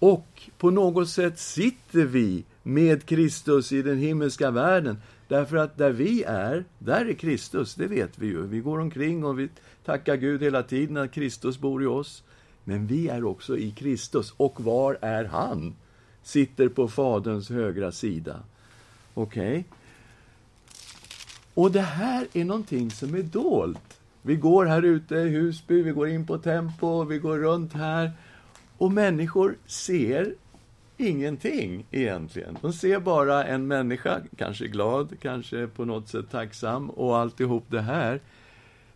Och 0.00 0.50
på 0.58 0.70
något 0.70 1.08
sätt 1.08 1.38
sitter 1.38 2.04
vi 2.04 2.44
med 2.62 3.06
Kristus 3.06 3.72
i 3.72 3.82
den 3.82 3.98
himmelska 3.98 4.50
världen. 4.50 4.98
Därför 5.28 5.56
att 5.56 5.78
där 5.78 5.90
vi 5.90 6.22
är, 6.22 6.64
där 6.78 7.06
är 7.06 7.12
Kristus, 7.12 7.74
det 7.74 7.86
vet 7.86 8.18
vi 8.18 8.26
ju. 8.26 8.42
Vi 8.42 8.60
går 8.60 8.80
omkring 8.80 9.24
och 9.24 9.38
vi 9.38 9.48
tackar 9.84 10.16
Gud 10.16 10.42
hela 10.42 10.62
tiden 10.62 10.96
att 10.96 11.12
Kristus 11.12 11.58
bor 11.58 11.82
i 11.82 11.86
oss. 11.86 12.22
Men 12.64 12.86
vi 12.86 13.08
är 13.08 13.24
också 13.24 13.58
i 13.58 13.70
Kristus. 13.70 14.34
Och 14.36 14.60
var 14.60 14.98
är 15.00 15.24
han? 15.24 15.74
Sitter 16.22 16.68
på 16.68 16.88
Faderns 16.88 17.50
högra 17.50 17.92
sida. 17.92 18.40
Okej? 19.14 19.50
Okay? 19.50 19.64
Och 21.54 21.72
det 21.72 21.80
här 21.80 22.26
är 22.32 22.44
någonting 22.44 22.90
som 22.90 23.14
är 23.14 23.22
dolt. 23.22 24.00
Vi 24.22 24.36
går 24.36 24.66
här 24.66 24.82
ute 24.82 25.14
i 25.14 25.28
Husby, 25.28 25.82
vi 25.82 25.90
går 25.90 26.08
in 26.08 26.26
på 26.26 26.38
Tempo, 26.38 27.04
vi 27.04 27.18
går 27.18 27.38
runt 27.38 27.72
här. 27.72 28.12
Och 28.80 28.92
människor 28.92 29.58
ser 29.66 30.34
ingenting 30.96 31.86
egentligen. 31.90 32.58
De 32.60 32.72
ser 32.72 33.00
bara 33.00 33.44
en 33.44 33.66
människa, 33.66 34.20
kanske 34.36 34.66
glad, 34.68 35.20
kanske 35.20 35.66
på 35.66 35.84
något 35.84 36.08
sätt 36.08 36.30
tacksam 36.30 36.90
och 36.90 37.18
alltihop 37.18 37.64
det 37.68 37.80
här. 37.80 38.20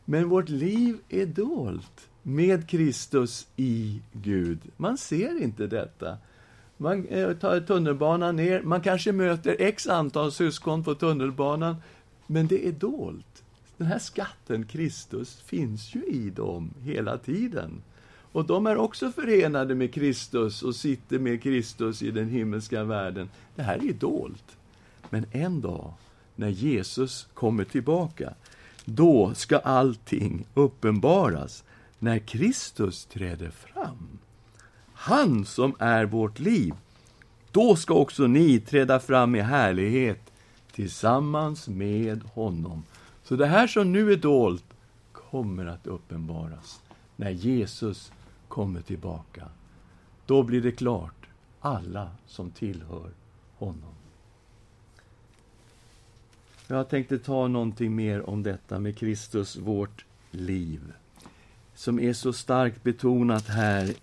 Men 0.04 0.28
vårt 0.28 0.48
liv 0.48 0.98
är 1.08 1.26
dolt 1.26 2.08
med 2.22 2.68
Kristus 2.68 3.46
i 3.56 4.00
Gud. 4.12 4.58
Man 4.76 4.98
ser 4.98 5.42
inte 5.42 5.66
detta. 5.66 6.18
Man 6.76 7.06
eh, 7.06 7.32
tar 7.32 7.60
tunnelbanan 7.60 8.36
ner, 8.36 8.62
man 8.62 8.80
kanske 8.80 9.12
möter 9.12 9.56
x 9.58 9.86
antal 9.86 10.32
syskon 10.32 10.84
på 10.84 10.94
tunnelbanan, 10.94 11.76
men 12.26 12.46
det 12.46 12.68
är 12.68 12.72
dolt. 12.72 13.44
Den 13.76 13.86
här 13.86 13.98
skatten, 13.98 14.66
Kristus, 14.66 15.40
finns 15.40 15.94
ju 15.94 16.04
i 16.04 16.30
dem 16.30 16.70
hela 16.82 17.18
tiden. 17.18 17.82
Och 18.34 18.44
de 18.44 18.66
är 18.66 18.76
också 18.76 19.12
förenade 19.12 19.74
med 19.74 19.94
Kristus 19.94 20.62
och 20.62 20.76
sitter 20.76 21.18
med 21.18 21.42
Kristus 21.42 22.02
i 22.02 22.10
den 22.10 22.28
himmelska 22.28 22.84
världen. 22.84 23.30
Det 23.54 23.62
här 23.62 23.88
är 23.88 23.92
dolt. 23.92 24.56
Men 25.10 25.26
en 25.30 25.60
dag, 25.60 25.92
när 26.34 26.48
Jesus 26.48 27.28
kommer 27.34 27.64
tillbaka, 27.64 28.34
då 28.84 29.34
ska 29.34 29.58
allting 29.58 30.46
uppenbaras. 30.54 31.64
När 31.98 32.18
Kristus 32.18 33.04
träder 33.04 33.50
fram. 33.50 34.18
Han 34.94 35.44
som 35.44 35.74
är 35.78 36.04
vårt 36.04 36.38
liv. 36.38 36.74
Då 37.50 37.76
ska 37.76 37.94
också 37.94 38.26
ni 38.26 38.60
träda 38.60 39.00
fram 39.00 39.34
i 39.34 39.40
härlighet 39.40 40.32
tillsammans 40.72 41.68
med 41.68 42.22
honom. 42.22 42.82
Så 43.24 43.36
det 43.36 43.46
här 43.46 43.66
som 43.66 43.92
nu 43.92 44.12
är 44.12 44.16
dolt 44.16 44.64
kommer 45.12 45.66
att 45.66 45.86
uppenbaras 45.86 46.80
när 47.16 47.30
Jesus 47.30 48.12
kommer 48.54 48.80
tillbaka. 48.80 49.48
Då 50.26 50.42
blir 50.42 50.60
det 50.60 50.72
klart, 50.72 51.26
alla 51.60 52.10
som 52.26 52.50
tillhör 52.50 53.10
honom. 53.56 53.94
Jag 56.66 56.88
tänkte 56.88 57.18
ta 57.18 57.48
någonting 57.48 57.96
mer 57.96 58.30
om 58.30 58.42
detta 58.42 58.78
med 58.78 58.98
Kristus, 58.98 59.56
vårt 59.56 60.04
liv, 60.30 60.92
som 61.74 62.00
är 62.00 62.12
så 62.12 62.32
starkt 62.32 62.82
betonat 62.82 63.48
här. 63.48 63.94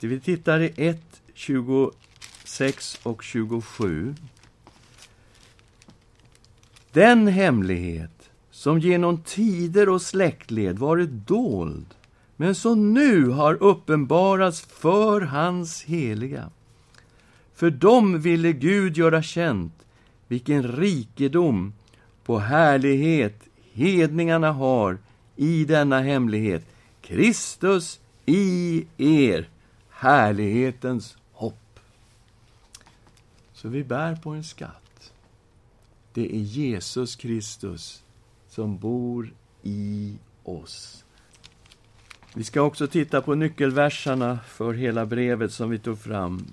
Vi 0.00 0.20
tittar 0.20 0.60
i 0.60 0.72
1, 0.76 1.22
26 1.34 3.00
och 3.02 3.22
27. 3.22 4.14
Den 6.92 7.26
hemlighet 7.26 8.30
som 8.50 8.78
genom 8.78 9.22
tider 9.22 9.88
och 9.88 10.02
släktled 10.02 10.78
varit 10.78 11.10
dold 11.10 11.94
men 12.40 12.54
som 12.54 12.94
nu 12.94 13.26
har 13.28 13.62
uppenbarats 13.62 14.60
för 14.60 15.20
hans 15.20 15.84
heliga. 15.84 16.50
För 17.54 17.70
dem 17.70 18.20
ville 18.20 18.52
Gud 18.52 18.96
göra 18.96 19.22
känt 19.22 19.72
vilken 20.28 20.62
rikedom 20.62 21.72
på 22.24 22.38
härlighet 22.38 23.42
hedningarna 23.72 24.52
har 24.52 24.98
i 25.36 25.64
denna 25.64 26.00
hemlighet. 26.00 26.64
Kristus 27.00 28.00
i 28.26 28.86
er, 28.98 29.48
härlighetens 29.90 31.16
hopp. 31.32 31.80
Så 33.52 33.68
vi 33.68 33.84
bär 33.84 34.16
på 34.16 34.30
en 34.30 34.44
skatt. 34.44 35.12
Det 36.14 36.36
är 36.36 36.40
Jesus 36.40 37.16
Kristus 37.16 38.02
som 38.48 38.78
bor 38.78 39.34
i 39.62 40.14
oss. 40.42 41.04
Vi 42.34 42.44
ska 42.44 42.62
också 42.62 42.86
titta 42.86 43.22
på 43.22 43.34
nyckelverserna 43.34 44.38
för 44.46 44.72
hela 44.72 45.06
brevet 45.06 45.52
som 45.52 45.70
vi 45.70 45.78
tog 45.78 45.98
fram. 45.98 46.44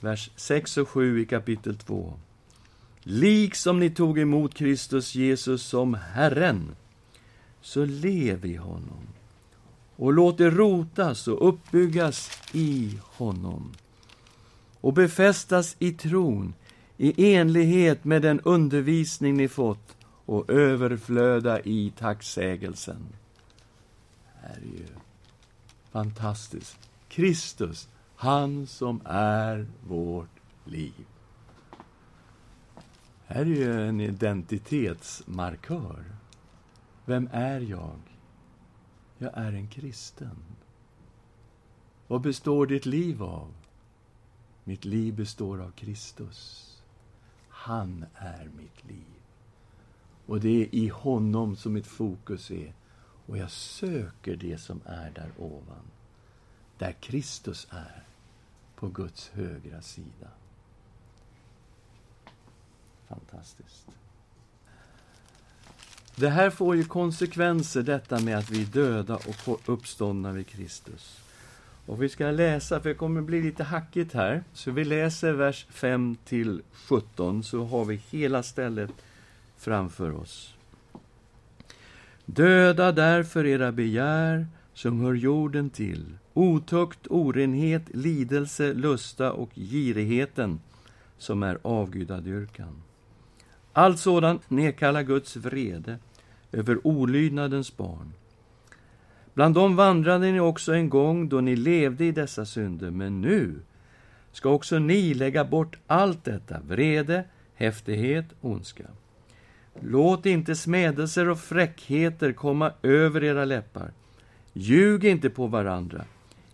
Vers 0.00 0.30
6 0.36 0.76
och 0.76 0.88
7 0.88 1.22
i 1.22 1.26
kapitel 1.26 1.76
2. 1.76 2.12
Liksom 3.02 3.80
ni 3.80 3.90
tog 3.90 4.18
emot 4.18 4.54
Kristus 4.54 5.14
Jesus 5.14 5.62
som 5.62 5.94
Herren, 5.94 6.76
så 7.60 7.84
lev 7.84 8.46
i 8.46 8.56
honom 8.56 9.06
och 9.96 10.12
låt 10.12 10.40
er 10.40 10.50
rotas 10.50 11.28
och 11.28 11.48
uppbyggas 11.48 12.30
i 12.52 12.98
honom 13.02 13.72
och 14.80 14.92
befästas 14.92 15.76
i 15.78 15.92
tron 15.92 16.54
i 16.96 17.34
enlighet 17.34 18.04
med 18.04 18.22
den 18.22 18.40
undervisning 18.40 19.36
ni 19.36 19.48
fått 19.48 19.96
och 20.24 20.50
överflöda 20.50 21.60
i 21.60 21.92
tacksägelsen. 21.98 23.06
Herre 24.40 25.03
fantastiskt. 25.94 26.90
Kristus, 27.08 27.88
han 28.16 28.66
som 28.66 29.00
är 29.04 29.66
vårt 29.88 30.40
liv. 30.64 31.06
Här 33.26 33.40
är 33.40 33.44
ju 33.44 33.88
en 33.88 34.00
identitetsmarkör. 34.00 36.04
Vem 37.04 37.28
är 37.32 37.60
jag? 37.60 38.00
Jag 39.18 39.30
är 39.34 39.52
en 39.52 39.68
kristen. 39.68 40.36
Vad 42.06 42.20
består 42.20 42.66
ditt 42.66 42.86
liv 42.86 43.22
av? 43.22 43.52
Mitt 44.64 44.84
liv 44.84 45.14
består 45.14 45.60
av 45.60 45.70
Kristus. 45.70 46.70
Han 47.48 48.04
är 48.14 48.50
mitt 48.56 48.84
liv. 48.88 49.20
Och 50.26 50.40
det 50.40 50.62
är 50.62 50.74
i 50.74 50.88
honom 50.88 51.56
som 51.56 51.72
mitt 51.72 51.86
fokus 51.86 52.50
är. 52.50 52.74
Och 53.26 53.38
jag 53.38 53.50
söker 53.50 54.36
det 54.36 54.58
som 54.58 54.80
är 54.84 55.10
där 55.10 55.30
ovan. 55.38 55.84
Där 56.78 56.92
Kristus 56.92 57.66
är, 57.70 58.02
på 58.76 58.88
Guds 58.88 59.28
högra 59.28 59.82
sida. 59.82 60.28
Fantastiskt. 63.08 63.86
Det 66.16 66.28
här 66.28 66.50
får 66.50 66.76
ju 66.76 66.84
konsekvenser, 66.84 67.82
detta 67.82 68.20
med 68.20 68.38
att 68.38 68.50
vi 68.50 68.62
är 68.62 68.66
döda 68.66 69.14
och 69.16 69.60
uppståndna 69.66 70.32
vid 70.32 70.46
Kristus. 70.46 71.20
Och 71.86 72.02
vi 72.02 72.08
ska 72.08 72.30
läsa, 72.30 72.80
för 72.80 72.88
det 72.88 72.94
kommer 72.94 73.20
bli 73.20 73.42
lite 73.42 73.64
hackigt 73.64 74.12
här, 74.12 74.44
så 74.52 74.70
vi 74.70 74.84
läser 74.84 75.32
vers 75.32 75.66
5 75.70 76.16
till 76.24 76.62
17, 76.72 77.42
så 77.42 77.64
har 77.64 77.84
vi 77.84 77.96
hela 78.10 78.42
stället 78.42 78.90
framför 79.56 80.12
oss. 80.12 80.53
Döda 82.26 82.92
därför 82.92 83.46
era 83.46 83.72
begär 83.72 84.46
som 84.74 85.00
hör 85.00 85.14
jorden 85.14 85.70
till, 85.70 86.04
otukt, 86.34 87.06
orenhet, 87.10 87.82
lidelse, 87.94 88.72
lusta 88.72 89.32
och 89.32 89.50
girigheten 89.54 90.60
som 91.18 91.42
är 91.42 91.58
avgudadyrkan. 91.62 92.82
Allt 93.72 93.98
sådant 93.98 94.50
nedkallar 94.50 95.02
Guds 95.02 95.36
vrede 95.36 95.98
över 96.52 96.86
olydnadens 96.86 97.76
barn. 97.76 98.12
Bland 99.34 99.54
dem 99.54 99.76
vandrade 99.76 100.32
ni 100.32 100.40
också 100.40 100.74
en 100.74 100.88
gång 100.88 101.28
då 101.28 101.40
ni 101.40 101.56
levde 101.56 102.04
i 102.04 102.12
dessa 102.12 102.46
synder, 102.46 102.90
men 102.90 103.20
nu 103.20 103.54
ska 104.32 104.48
också 104.50 104.78
ni 104.78 105.14
lägga 105.14 105.44
bort 105.44 105.78
allt 105.86 106.24
detta, 106.24 106.60
vrede, 106.68 107.24
häftighet, 107.54 108.26
ondska. 108.40 108.84
Låt 109.80 110.26
inte 110.26 110.56
smädelser 110.56 111.28
och 111.28 111.40
fräckheter 111.40 112.32
komma 112.32 112.72
över 112.82 113.24
era 113.24 113.44
läppar. 113.44 113.92
Ljug 114.52 115.04
inte 115.04 115.30
på 115.30 115.46
varandra. 115.46 116.04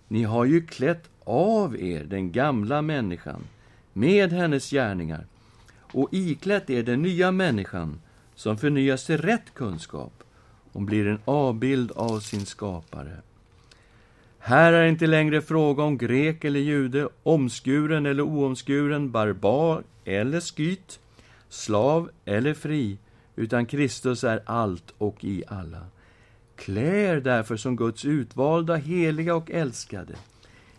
Ni 0.08 0.22
har 0.22 0.44
ju 0.44 0.66
klätt 0.66 1.10
av 1.24 1.80
er 1.80 2.04
den 2.04 2.32
gamla 2.32 2.82
människan 2.82 3.44
med 3.92 4.32
hennes 4.32 4.70
gärningar 4.70 5.26
och 5.92 6.08
iklätt 6.12 6.70
er 6.70 6.82
den 6.82 7.02
nya 7.02 7.32
människan 7.32 8.00
som 8.34 8.58
förnyas 8.58 9.06
till 9.06 9.18
rätt 9.18 9.54
kunskap 9.54 10.24
Hon 10.72 10.86
blir 10.86 11.06
en 11.06 11.18
avbild 11.24 11.92
av 11.92 12.20
sin 12.20 12.46
skapare. 12.46 13.16
Här 14.38 14.72
är 14.72 14.86
inte 14.86 15.06
längre 15.06 15.42
fråga 15.42 15.82
om 15.82 15.98
grek 15.98 16.44
eller 16.44 16.60
jude, 16.60 17.08
omskuren 17.22 18.06
eller 18.06 18.22
oomskuren, 18.22 19.10
barbar 19.10 19.82
eller 20.04 20.40
skyt, 20.40 21.00
slav 21.48 22.10
eller 22.24 22.54
fri, 22.54 22.98
utan 23.40 23.66
Kristus 23.66 24.24
är 24.24 24.42
allt 24.46 24.94
och 24.98 25.24
i 25.24 25.44
alla. 25.48 25.86
Klä 26.56 27.10
er 27.10 27.20
därför 27.20 27.56
som 27.56 27.76
Guds 27.76 28.04
utvalda, 28.04 28.76
heliga 28.76 29.34
och 29.34 29.50
älskade, 29.50 30.14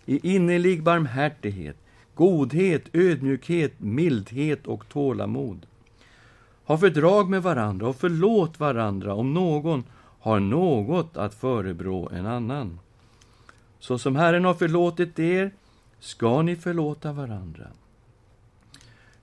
i 0.05 0.35
innerlig 0.35 0.83
barmhärtighet, 0.83 1.77
godhet, 2.15 2.83
ödmjukhet, 2.93 3.73
mildhet 3.77 4.67
och 4.67 4.89
tålamod. 4.89 5.65
Ha 6.65 6.77
fördrag 6.77 7.29
med 7.29 7.43
varandra 7.43 7.87
och 7.87 7.95
förlåt 7.95 8.59
varandra 8.59 9.13
om 9.13 9.33
någon 9.33 9.83
har 10.19 10.39
något 10.39 11.17
att 11.17 11.33
förebrå 11.33 12.09
en 12.09 12.25
annan. 12.25 12.79
Så 13.79 13.97
som 13.97 14.15
Herren 14.15 14.45
har 14.45 14.53
förlåtit 14.53 15.19
er 15.19 15.51
ska 15.99 16.41
ni 16.41 16.55
förlåta 16.55 17.13
varandra. 17.13 17.67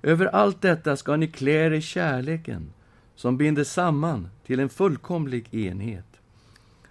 Över 0.03 0.27
allt 0.27 0.63
detta 0.63 0.97
ska 0.97 1.17
ni 1.17 1.27
klä 1.27 1.67
er 1.67 1.71
i 1.71 1.81
kärleken 1.81 2.73
som 3.19 3.37
binder 3.37 3.65
samman 3.65 4.29
till 4.47 4.61
en 4.61 4.69
fullkomlig 4.69 5.55
enhet. 5.55 6.05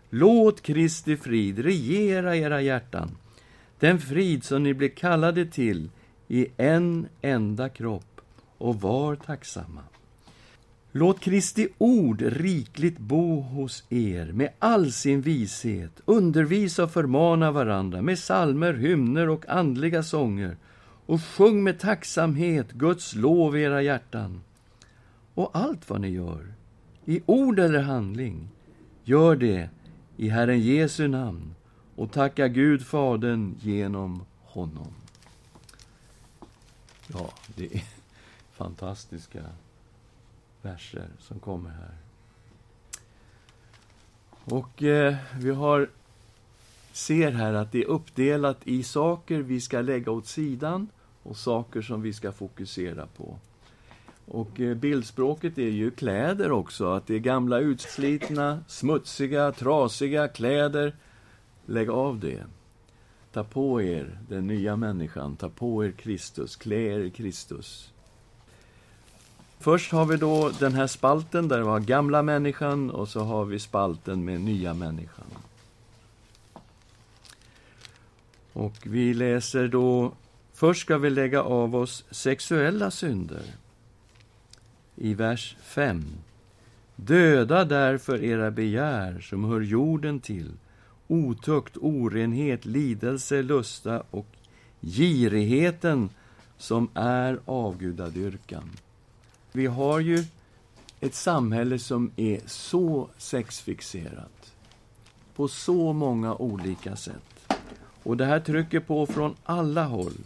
Låt 0.09 0.61
Kristi 0.61 1.17
frid 1.17 1.59
regera 1.59 2.35
era 2.35 2.61
hjärtan, 2.61 3.11
den 3.79 3.99
frid 3.99 4.43
som 4.43 4.63
ni 4.63 4.73
blev 4.73 4.89
kallade 4.89 5.45
till 5.45 5.89
i 6.27 6.47
en 6.57 7.07
enda 7.21 7.69
kropp, 7.69 8.21
och 8.57 8.81
var 8.81 9.15
tacksamma. 9.15 9.81
Låt 10.91 11.19
Kristi 11.19 11.67
ord 11.77 12.21
rikligt 12.21 12.97
bo 12.97 13.41
hos 13.41 13.83
er 13.89 14.31
med 14.31 14.49
all 14.59 14.91
sin 14.91 15.21
vishet. 15.21 16.01
Undervisa 16.05 16.83
och 16.83 16.91
förmana 16.91 17.51
varandra 17.51 18.01
med 18.01 18.19
salmer, 18.19 18.73
hymner 18.73 19.29
och 19.29 19.49
andliga 19.49 20.03
sånger 20.03 20.57
och 21.05 21.23
sjung 21.23 21.63
med 21.63 21.79
tacksamhet 21.79 22.71
Guds 22.71 23.15
lov 23.15 23.57
i 23.57 23.61
era 23.61 23.81
hjärtan. 23.81 24.41
Och 25.38 25.50
allt 25.54 25.89
vad 25.89 26.02
ni 26.02 26.10
gör, 26.10 26.54
i 27.06 27.21
ord 27.26 27.60
eller 27.60 27.82
handling, 27.82 28.50
gör 29.04 29.36
det 29.36 29.69
i 30.15 30.30
Herren 30.30 30.60
Jesu 30.60 31.08
namn 31.08 31.56
och 31.95 32.12
tacka 32.12 32.47
Gud 32.47 32.86
Fadern 32.86 33.56
genom 33.62 34.26
honom. 34.43 34.93
Ja, 37.08 37.30
det 37.56 37.76
är 37.76 37.84
fantastiska 38.52 39.43
verser 40.62 41.10
som 41.19 41.39
kommer 41.39 41.69
här. 41.69 41.95
Och 44.43 44.84
eh, 44.84 45.15
vi 45.39 45.50
har 45.50 45.89
ser 46.91 47.32
här 47.32 47.54
att 47.54 47.71
det 47.71 47.82
är 47.82 47.88
uppdelat 47.88 48.58
i 48.63 48.84
saker 48.84 49.39
vi 49.39 49.62
ska 49.62 49.82
lägga 49.82 50.12
åt 50.12 50.28
sidan 50.28 50.88
och 51.23 51.38
saker 51.38 51.82
som 51.82 52.02
vi 52.02 52.13
ska 52.13 52.32
fokusera 52.32 53.08
på. 53.08 53.39
Och 54.27 54.59
eh, 54.59 54.75
bildspråket 54.75 55.57
är 55.57 55.69
ju 55.69 55.91
kläder 55.91 56.51
också, 56.51 56.91
att 56.91 57.07
det 57.07 57.15
är 57.15 57.19
gamla 57.19 57.59
utslitna, 57.59 58.59
smutsiga, 58.67 59.51
trasiga 59.51 60.27
kläder. 60.27 60.95
Lägg 61.65 61.89
av 61.89 62.19
det. 62.19 62.43
Ta 63.31 63.43
på 63.43 63.81
er 63.81 64.19
den 64.29 64.47
nya 64.47 64.75
människan, 64.75 65.35
ta 65.35 65.49
på 65.49 65.85
er 65.85 65.91
Kristus, 65.91 66.55
klä 66.55 66.75
er 66.75 66.99
i 66.99 67.09
Kristus. 67.09 67.91
Först 69.59 69.91
har 69.91 70.05
vi 70.05 70.17
då 70.17 70.51
den 70.59 70.73
här 70.73 70.87
spalten 70.87 71.47
där 71.47 71.59
vi 71.59 71.67
har 71.67 71.79
gamla 71.79 72.21
människan 72.21 72.89
och 72.91 73.09
så 73.09 73.19
har 73.19 73.45
vi 73.45 73.59
spalten 73.59 74.25
med 74.25 74.41
nya 74.41 74.73
människan. 74.73 75.25
Och 78.53 78.75
vi 78.83 79.13
läser 79.13 79.67
då, 79.67 80.11
först 80.53 80.81
ska 80.81 80.97
vi 80.97 81.09
lägga 81.09 81.43
av 81.43 81.75
oss 81.75 82.05
sexuella 82.11 82.91
synder. 82.91 83.43
I 84.97 85.13
vers 85.13 85.55
5. 85.62 86.03
Döda 86.95 87.65
därför 87.65 88.23
era 88.23 88.51
begär 88.51 89.19
som 89.19 89.43
hör 89.43 89.62
jorden 89.62 90.19
till, 90.19 90.51
otukt, 91.07 91.77
orenhet, 91.77 92.65
lidelse, 92.65 93.41
lusta 93.41 94.03
och 94.12 94.27
girigheten 94.81 96.10
som 96.57 96.89
är 96.93 97.39
avgudadyrkan. 97.45 98.69
Vi 99.51 99.65
har 99.65 99.99
ju 99.99 100.25
ett 100.99 101.15
samhälle 101.15 101.79
som 101.79 102.12
är 102.15 102.41
så 102.45 103.10
sexfixerat 103.17 104.53
på 105.36 105.47
så 105.47 105.93
många 105.93 106.36
olika 106.36 106.95
sätt. 106.95 107.53
Och 108.03 108.17
det 108.17 108.25
här 108.25 108.39
trycker 108.39 108.79
på 108.79 109.05
från 109.05 109.36
alla 109.43 109.83
håll. 109.83 110.17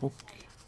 Och 0.00 0.14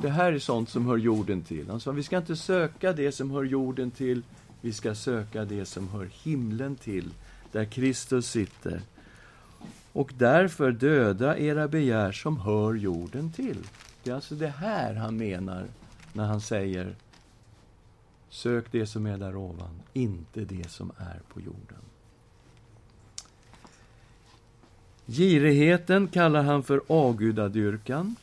det 0.02 0.10
här 0.10 0.32
är 0.32 0.38
sånt 0.38 0.68
som 0.68 0.86
hör 0.86 0.96
jorden 0.96 1.42
till. 1.42 1.68
Han 1.68 1.80
sa, 1.80 1.90
vi 1.90 2.02
ska 2.02 2.16
inte 2.16 2.36
söka 2.36 2.92
det 2.92 3.12
som 3.12 3.30
hör 3.30 3.44
jorden 3.44 3.90
till, 3.90 4.22
vi 4.60 4.72
ska 4.72 4.94
söka 4.94 5.44
det 5.44 5.64
som 5.64 5.88
hör 5.88 6.10
himlen 6.22 6.76
till, 6.76 7.10
där 7.52 7.64
Kristus 7.64 8.30
sitter. 8.30 8.80
Och 9.92 10.12
därför 10.18 10.72
döda 10.72 11.38
era 11.38 11.68
begär 11.68 12.12
som 12.12 12.40
hör 12.40 12.74
jorden 12.74 13.32
till. 13.32 13.58
Det 14.02 14.10
är 14.10 14.14
alltså 14.14 14.34
det 14.34 14.48
här 14.48 14.94
han 14.94 15.16
menar 15.16 15.66
när 16.12 16.24
han 16.24 16.40
säger 16.40 16.94
Sök 18.30 18.72
det 18.72 18.86
som 18.86 19.06
är 19.06 19.18
där 19.18 19.36
ovan, 19.36 19.82
inte 19.92 20.40
det 20.40 20.70
som 20.70 20.92
är 20.96 21.20
på 21.32 21.40
jorden. 21.40 21.78
Girigheten 25.06 26.08
kallar 26.08 26.42
han 26.42 26.62
för 26.62 26.80
avgudadyrkan. 26.86 28.16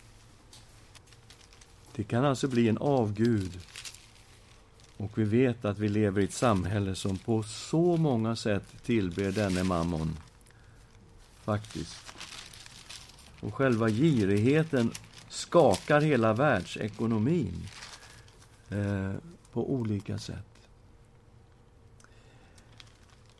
Det 1.97 2.03
kan 2.03 2.25
alltså 2.25 2.47
bli 2.47 2.69
en 2.69 2.77
avgud. 2.77 3.59
Och 4.97 5.17
vi 5.17 5.23
vet 5.23 5.65
att 5.65 5.79
vi 5.79 5.89
lever 5.89 6.21
i 6.21 6.23
ett 6.23 6.33
samhälle 6.33 6.95
som 6.95 7.17
på 7.17 7.43
så 7.43 7.97
många 7.97 8.35
sätt 8.35 8.63
tillber 8.85 9.31
denne 9.31 9.63
mammon. 9.63 10.17
Faktiskt. 11.43 12.13
Och 13.39 13.53
själva 13.53 13.89
girigheten 13.89 14.91
skakar 15.29 16.01
hela 16.01 16.33
världsekonomin 16.33 17.67
eh, 18.69 19.13
på 19.53 19.73
olika 19.73 20.17
sätt. 20.17 20.67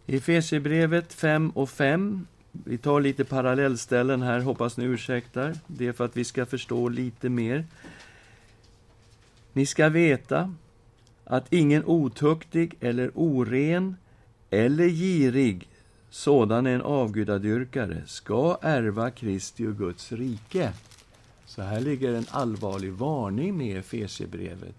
I 0.06 0.18
Efesierbrevet 0.18 1.14
5 1.14 1.50
och 1.50 1.70
5 1.70 2.28
vi 2.52 2.78
tar 2.78 3.02
lite 3.02 3.26
parallellställen 3.26 4.22
här, 4.22 4.40
hoppas 4.40 4.78
ni 4.78 4.86
ursäktar. 4.86 5.54
Det 5.68 5.88
är 5.88 5.94
för 5.94 6.06
att 6.06 6.18
vi 6.18 6.24
ska 6.24 6.46
förstå 6.46 6.90
lite 6.90 7.30
mer. 7.30 7.66
Ni 9.58 9.66
ska 9.66 9.90
veta 9.90 10.54
att 11.24 11.54
ingen 11.54 11.86
otuktig 11.86 12.78
eller 12.80 13.12
oren 13.16 13.96
eller 14.50 14.90
girig, 14.90 15.70
sådan 16.10 16.68
en 16.68 16.82
avgudadyrkare, 16.82 18.04
ska 18.06 18.58
ärva 18.62 19.12
Kristi 19.12 19.68
och 19.68 19.78
Guds 19.78 20.12
rike. 20.12 20.74
Så 21.46 21.62
här 21.62 21.80
ligger 21.80 22.14
en 22.14 22.26
allvarlig 22.32 22.94
varning 22.94 23.58
med 23.58 23.78
Efesierbrevet 23.78 24.76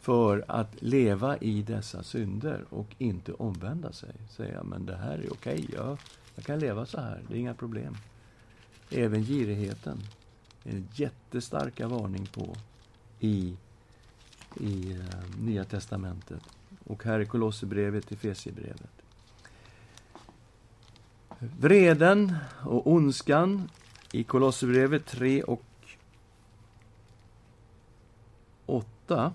för 0.00 0.44
att 0.48 0.82
leva 0.82 1.36
i 1.36 1.62
dessa 1.62 2.02
synder 2.02 2.64
och 2.70 2.88
inte 2.98 3.32
omvända 3.32 3.92
sig. 3.92 4.14
Säga, 4.30 4.62
men 4.62 4.86
det 4.86 4.96
här 4.96 5.18
är 5.18 5.32
okej, 5.32 5.54
okay, 5.54 5.66
jag, 5.74 5.98
jag 6.34 6.44
kan 6.44 6.58
leva 6.58 6.86
så 6.86 7.00
här, 7.00 7.20
det 7.28 7.34
är 7.34 7.38
inga 7.38 7.54
problem. 7.54 7.96
Även 8.90 9.22
girigheten 9.22 9.98
är 10.64 10.70
en 10.70 10.88
jättestarka 10.94 11.88
varning 11.88 12.26
på 12.26 12.56
i 13.22 13.56
i 14.60 14.92
eh, 14.92 15.40
Nya 15.40 15.64
testamentet. 15.64 16.42
Och 16.84 17.04
här 17.04 17.20
i 17.20 17.26
Kolosserbrevet, 17.26 18.12
Efesierbrevet. 18.12 18.90
Vreden 21.38 22.34
och 22.60 22.86
ondskan 22.86 23.70
i 24.12 24.24
Kolosserbrevet 24.24 25.06
3 25.06 25.42
och 25.42 25.64
8. 28.66 29.32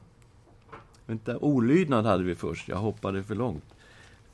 Vänta, 1.06 1.38
olydnad 1.38 2.06
hade 2.06 2.24
vi 2.24 2.36
först. 2.36 2.68
Jag 2.68 2.78
hoppade 2.78 3.24
för 3.24 3.36
långt. 3.36 3.64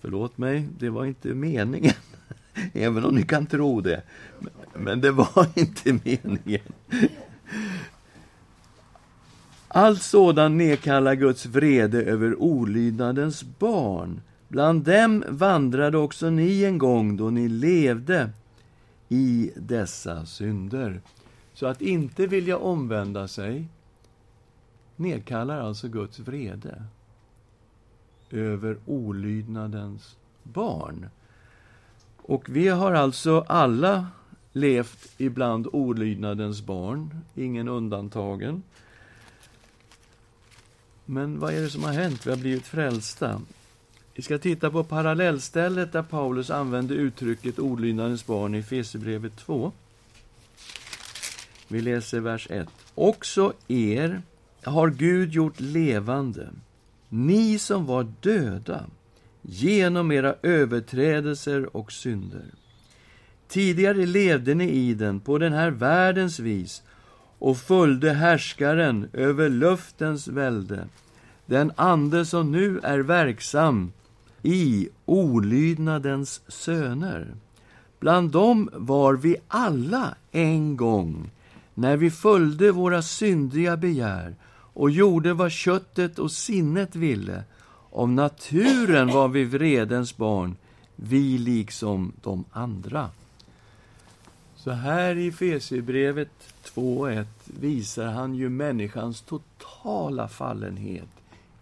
Förlåt 0.01 0.37
mig, 0.37 0.69
det 0.79 0.89
var 0.89 1.05
inte 1.05 1.27
meningen. 1.27 1.95
Även 2.73 3.05
om 3.05 3.15
ni 3.15 3.23
kan 3.23 3.45
tro 3.45 3.81
det. 3.81 4.03
Men 4.73 5.01
det 5.01 5.11
var 5.11 5.47
inte 5.59 5.93
meningen. 5.93 6.61
Allt 9.75 10.01
sådan 10.01 10.57
nedkallar 10.57 11.15
Guds 11.15 11.45
vrede 11.45 12.03
över 12.03 12.41
olydnadens 12.41 13.43
barn. 13.59 14.21
Bland 14.47 14.83
dem 14.83 15.23
vandrade 15.27 15.97
också 15.97 16.29
ni 16.29 16.63
en 16.63 16.77
gång 16.77 17.17
då 17.17 17.29
ni 17.29 17.47
levde 17.47 18.29
i 19.09 19.51
dessa 19.55 20.25
synder. 20.25 21.01
Så 21.53 21.65
att 21.65 21.81
inte 21.81 22.27
vilja 22.27 22.57
omvända 22.57 23.27
sig 23.27 23.67
nedkallar 24.95 25.59
alltså 25.59 25.87
Guds 25.87 26.19
vrede 26.19 26.83
över 28.31 28.77
olydnadens 28.85 30.15
barn. 30.43 31.09
Och 32.17 32.49
vi 32.49 32.67
har 32.67 32.91
alltså 32.91 33.45
alla 33.47 34.07
levt 34.51 35.13
ibland 35.17 35.67
olydnadens 35.71 36.61
barn, 36.61 37.19
ingen 37.35 37.67
undantagen. 37.67 38.63
Men 41.05 41.39
vad 41.39 41.53
är 41.53 41.61
det 41.61 41.69
som 41.69 41.83
har 41.83 41.93
hänt? 41.93 42.25
Vi 42.25 42.29
har 42.29 42.37
blivit 42.37 42.67
frälsta. 42.67 43.41
Vi 44.15 44.23
ska 44.23 44.37
titta 44.37 44.71
på 44.71 44.83
parallellstället 44.83 45.91
där 45.91 46.03
Paulus 46.03 46.49
använde 46.49 46.93
uttrycket 46.93 47.59
olydnadens 47.59 48.25
barn 48.25 48.55
i 48.55 48.63
Fesebrevet 48.63 49.37
2. 49.37 49.71
Vi 51.67 51.81
läser 51.81 52.19
vers 52.19 52.47
1. 52.49 52.67
Också 52.95 53.53
er 53.67 54.21
har 54.63 54.89
Gud 54.89 55.31
gjort 55.31 55.59
levande, 55.59 56.49
ni 57.09 57.59
som 57.59 57.85
var 57.85 58.07
döda 58.21 58.85
genom 59.41 60.11
era 60.11 60.35
överträdelser 60.41 61.77
och 61.77 61.91
synder. 61.91 62.45
Tidigare 63.47 64.05
levde 64.05 64.53
ni 64.53 64.69
i 64.69 64.93
den 64.93 65.19
på 65.19 65.37
den 65.37 65.53
här 65.53 65.69
världens 65.69 66.39
vis 66.39 66.83
och 67.43 67.57
följde 67.57 68.13
härskaren 68.13 69.09
över 69.13 69.49
luftens 69.49 70.27
välde, 70.27 70.87
den 71.45 71.71
ande 71.75 72.25
som 72.25 72.51
nu 72.51 72.79
är 72.83 72.99
verksam 72.99 73.91
i 74.43 74.89
olydnadens 75.05 76.41
söner. 76.47 77.35
Bland 77.99 78.31
dem 78.31 78.69
var 78.73 79.13
vi 79.13 79.35
alla 79.47 80.15
en 80.31 80.77
gång, 80.77 81.31
när 81.73 81.97
vi 81.97 82.11
följde 82.11 82.71
våra 82.71 83.01
syndiga 83.01 83.77
begär 83.77 84.35
och 84.53 84.91
gjorde 84.91 85.33
vad 85.33 85.51
köttet 85.51 86.19
och 86.19 86.31
sinnet 86.31 86.95
ville. 86.95 87.43
Av 87.91 88.09
naturen 88.09 89.07
var 89.07 89.27
vi 89.27 89.43
vredens 89.43 90.17
barn, 90.17 90.55
vi 90.95 91.37
liksom 91.37 92.13
de 92.21 92.45
andra. 92.51 93.09
Så 94.63 94.71
här 94.71 95.15
i 95.15 95.31
Fesebrevet 95.31 96.53
2.1 96.63 97.25
visar 97.45 98.05
han 98.05 98.35
ju 98.35 98.49
människans 98.49 99.21
totala 99.21 100.27
fallenhet 100.27 101.09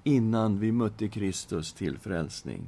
innan 0.03 0.59
vi 0.59 0.71
mötte 0.71 1.07
Kristus 1.07 1.73
till 1.73 1.99
frälsning. 1.99 2.61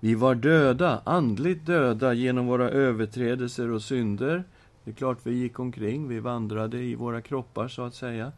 Vi 0.00 0.14
var 0.14 0.34
döda, 0.34 1.02
andligt 1.04 1.66
döda, 1.66 2.14
genom 2.14 2.46
våra 2.46 2.70
överträdelser 2.70 3.70
och 3.70 3.82
synder. 3.82 4.44
Det 4.84 4.90
är 4.90 4.94
klart, 4.94 5.18
vi 5.22 5.32
gick 5.32 5.58
omkring, 5.58 6.08
vi 6.08 6.20
vandrade 6.20 6.78
i 6.78 6.94
våra 6.94 7.20
kroppar, 7.20 7.68
så 7.68 7.82
att 7.82 7.94
säga, 7.94 8.32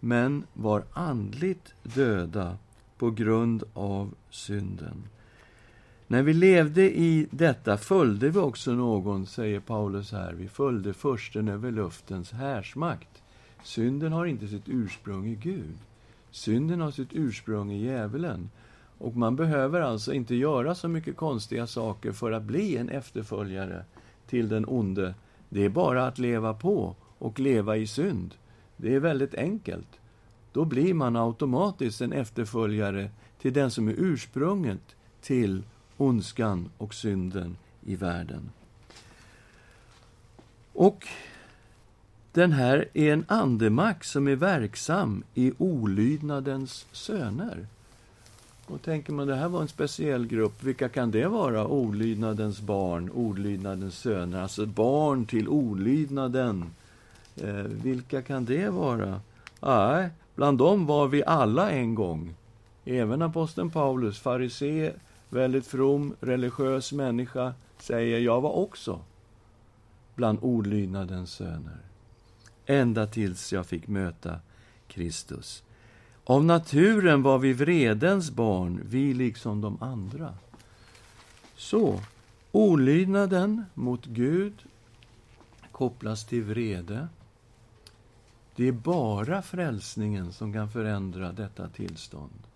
men 0.00 0.44
var 0.52 0.84
andligt 0.92 1.74
döda 1.82 2.56
på 2.98 3.10
grund 3.10 3.64
av 3.74 4.14
synden. 4.30 5.02
När 6.10 6.22
vi 6.22 6.32
levde 6.32 6.98
i 6.98 7.26
detta 7.30 7.76
följde 7.76 8.28
vi 8.28 8.38
också 8.38 8.72
någon, 8.72 9.26
säger 9.26 9.60
Paulus 9.60 10.12
här. 10.12 10.32
Vi 10.32 10.48
följde 10.48 10.92
försten 10.92 11.48
över 11.48 11.70
luftens 11.70 12.32
härsmakt. 12.32 13.22
Synden 13.62 14.12
har 14.12 14.26
inte 14.26 14.48
sitt 14.48 14.68
ursprung 14.68 15.26
i 15.26 15.34
Gud. 15.34 15.76
Synden 16.30 16.80
har 16.80 16.90
sitt 16.90 17.08
ursprung 17.12 17.72
i 17.72 17.84
djävulen. 17.84 18.50
Och 18.98 19.16
man 19.16 19.36
behöver 19.36 19.80
alltså 19.80 20.12
inte 20.12 20.34
göra 20.34 20.74
så 20.74 20.88
mycket 20.88 21.16
konstiga 21.16 21.66
saker 21.66 22.12
för 22.12 22.32
att 22.32 22.42
bli 22.42 22.76
en 22.76 22.88
efterföljare 22.88 23.84
till 24.26 24.48
den 24.48 24.64
onde. 24.68 25.14
Det 25.48 25.64
är 25.64 25.68
bara 25.68 26.06
att 26.06 26.18
leva 26.18 26.54
på 26.54 26.96
och 27.18 27.40
leva 27.40 27.76
i 27.76 27.86
synd. 27.86 28.34
Det 28.76 28.94
är 28.94 29.00
väldigt 29.00 29.34
enkelt. 29.34 30.00
Då 30.52 30.64
blir 30.64 30.94
man 30.94 31.16
automatiskt 31.16 32.00
en 32.00 32.12
efterföljare 32.12 33.10
till 33.40 33.52
den 33.52 33.70
som 33.70 33.88
är 33.88 33.94
ursprunget 33.98 34.96
till 35.20 35.62
ondskan 36.00 36.70
och 36.78 36.94
synden 36.94 37.56
i 37.86 37.96
världen. 37.96 38.50
Och 40.72 41.08
den 42.32 42.52
här 42.52 42.88
är 42.94 43.12
en 43.12 43.24
andemakt 43.28 44.06
som 44.06 44.28
är 44.28 44.36
verksam 44.36 45.22
i 45.34 45.52
olydnadens 45.58 46.86
söner. 46.92 47.66
Och 48.66 48.82
tänker 48.82 49.12
man, 49.12 49.26
det 49.26 49.34
här 49.34 49.48
var 49.48 49.62
en 49.62 49.68
speciell 49.68 50.26
grupp, 50.26 50.62
vilka 50.62 50.88
kan 50.88 51.10
det 51.10 51.26
vara? 51.26 51.66
Olydnadens 51.66 52.60
barn, 52.60 53.10
olydnadens 53.10 53.98
söner, 53.98 54.42
alltså 54.42 54.66
barn 54.66 55.26
till 55.26 55.48
olydnaden. 55.48 56.70
Eh, 57.36 57.54
vilka 57.64 58.22
kan 58.22 58.44
det 58.44 58.68
vara? 58.68 59.20
Nej, 59.60 60.08
bland 60.34 60.58
dem 60.58 60.86
var 60.86 61.08
vi 61.08 61.24
alla 61.24 61.70
en 61.70 61.94
gång. 61.94 62.34
Även 62.84 63.22
aposteln 63.22 63.70
Paulus, 63.70 64.18
farisé, 64.18 64.92
väldigt 65.30 65.66
from, 65.66 66.16
religiös 66.20 66.92
människa, 66.92 67.54
säger 67.78 68.18
jag 68.18 68.40
var 68.40 68.52
också 68.52 69.00
bland 70.14 70.38
olydnadens 70.42 71.32
söner. 71.32 71.78
Ända 72.66 73.06
tills 73.06 73.52
jag 73.52 73.66
fick 73.66 73.88
möta 73.88 74.40
Kristus. 74.88 75.62
Av 76.24 76.44
naturen 76.44 77.22
var 77.22 77.38
vi 77.38 77.52
vredens 77.52 78.30
barn, 78.30 78.80
vi 78.84 79.14
liksom 79.14 79.60
de 79.60 79.82
andra. 79.82 80.34
Så, 81.56 82.00
olydnaden 82.52 83.64
mot 83.74 84.06
Gud 84.06 84.54
kopplas 85.72 86.26
till 86.26 86.42
vrede. 86.42 87.08
Det 88.56 88.68
är 88.68 88.72
bara 88.72 89.42
frälsningen 89.42 90.32
som 90.32 90.52
kan 90.52 90.70
förändra 90.70 91.32
detta 91.32 91.68
tillstånd. 91.68 92.49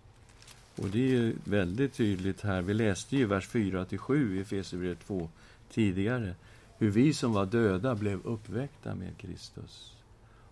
Och 0.75 0.89
det 0.89 0.99
är 0.99 1.07
ju 1.07 1.35
väldigt 1.43 1.93
tydligt 1.93 2.41
här. 2.41 2.61
Vi 2.61 2.73
läste 2.73 3.17
ju 3.17 3.25
vers 3.25 3.49
4-7 3.49 4.35
i 4.35 4.41
Efesierbrevet 4.41 5.07
2 5.07 5.29
tidigare. 5.69 6.35
Hur 6.77 6.91
vi 6.91 7.13
som 7.13 7.33
var 7.33 7.45
döda 7.45 7.95
blev 7.95 8.25
uppväckta 8.25 8.95
med 8.95 9.17
Kristus. 9.17 9.95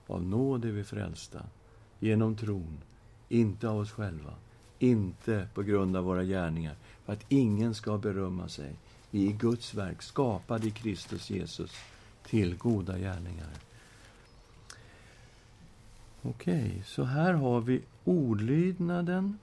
Av 0.08 0.24
nåd 0.24 0.66
är 0.66 0.72
vi 0.72 0.84
frälsta, 0.84 1.46
genom 2.00 2.36
tron, 2.36 2.78
inte 3.30 3.70
av 3.70 3.78
oss 3.78 3.92
själva, 3.92 4.34
inte 4.80 5.48
på 5.54 5.64
grund 5.64 5.98
av 5.98 6.04
våra 6.04 6.24
gärningar, 6.24 6.76
för 7.06 7.14
att 7.14 7.26
ingen 7.30 7.76
ska 7.76 7.98
berömma 7.98 8.50
sig. 8.50 8.76
Vi 9.10 9.28
är 9.28 9.32
Guds 9.32 9.74
verk, 9.74 10.02
skapade 10.02 10.68
i 10.68 10.72
Kristus 10.72 11.30
Jesus 11.30 11.72
till 12.28 12.58
goda 12.58 12.98
gärningar. 12.98 13.50
Okej, 16.22 16.66
okay, 16.66 16.84
så 16.86 17.04
här 17.04 17.34
har 17.34 17.62
vi 17.62 17.82
olydnaden 18.04 19.38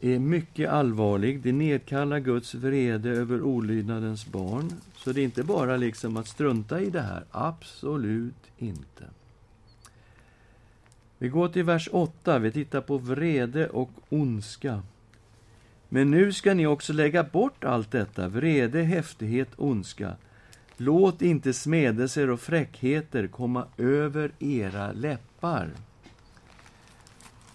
är 0.00 0.18
mycket 0.18 0.70
allvarlig. 0.70 1.40
Det 1.40 1.52
nedkallar 1.52 2.18
Guds 2.18 2.54
vrede 2.54 3.10
över 3.10 3.42
olydnadens 3.42 4.26
barn. 4.26 4.72
Så 4.96 5.12
det 5.12 5.20
är 5.20 5.24
inte 5.24 5.42
bara 5.42 5.76
liksom 5.76 6.16
att 6.16 6.28
strunta 6.28 6.80
i 6.80 6.90
det 6.90 7.00
här. 7.00 7.24
Absolut 7.30 8.50
inte. 8.58 9.04
Vi 11.18 11.28
går 11.28 11.48
till 11.48 11.64
vers 11.64 11.88
8. 11.92 12.38
Vi 12.38 12.52
tittar 12.52 12.80
på 12.80 12.98
vrede 12.98 13.68
och 13.68 13.90
ondska. 14.08 14.82
Men 15.88 16.10
nu 16.10 16.32
ska 16.32 16.54
ni 16.54 16.66
också 16.66 16.92
lägga 16.92 17.22
bort 17.22 17.64
allt 17.64 17.90
detta, 17.90 18.28
vrede, 18.28 18.82
häftighet, 18.82 19.48
ondska. 19.56 20.16
Låt 20.76 21.22
inte 21.22 21.52
smädelser 21.52 22.30
och 22.30 22.40
fräckheter 22.40 23.26
komma 23.26 23.66
över 23.76 24.32
era 24.38 24.92
läppar. 24.92 25.70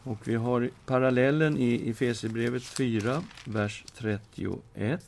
Och 0.10 0.28
vi 0.28 0.36
har 0.36 0.70
parallellen 0.86 1.58
i 1.58 1.90
Efesierbrevet 1.90 2.64
4, 2.64 3.24
vers 3.46 3.84
31. 3.94 5.06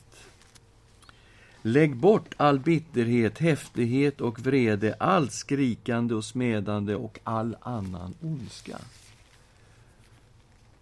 Lägg 1.61 1.95
bort 1.95 2.33
all 2.37 2.59
bitterhet, 2.59 3.37
häftighet 3.37 4.21
och 4.21 4.39
vrede, 4.39 4.95
allt 4.99 5.31
skrikande 5.31 6.15
och 6.15 6.25
smedande 6.25 6.95
och 6.95 7.19
all 7.23 7.57
annan 7.61 8.13
ondska. 8.21 8.77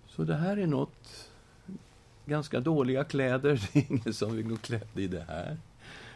Så 0.08 0.24
det 0.24 0.36
här 0.36 0.58
är 0.58 0.68
något 0.68 1.30
ganska 2.26 2.60
dåliga 2.60 3.04
kläder. 3.04 3.70
Det 3.74 3.80
är 3.80 3.92
ingen 3.92 4.14
som 4.14 4.36
vill 4.36 4.48
gå 4.48 4.58
klädd 4.58 4.90
i 4.96 5.08
det 5.08 5.26
här. 5.28 5.58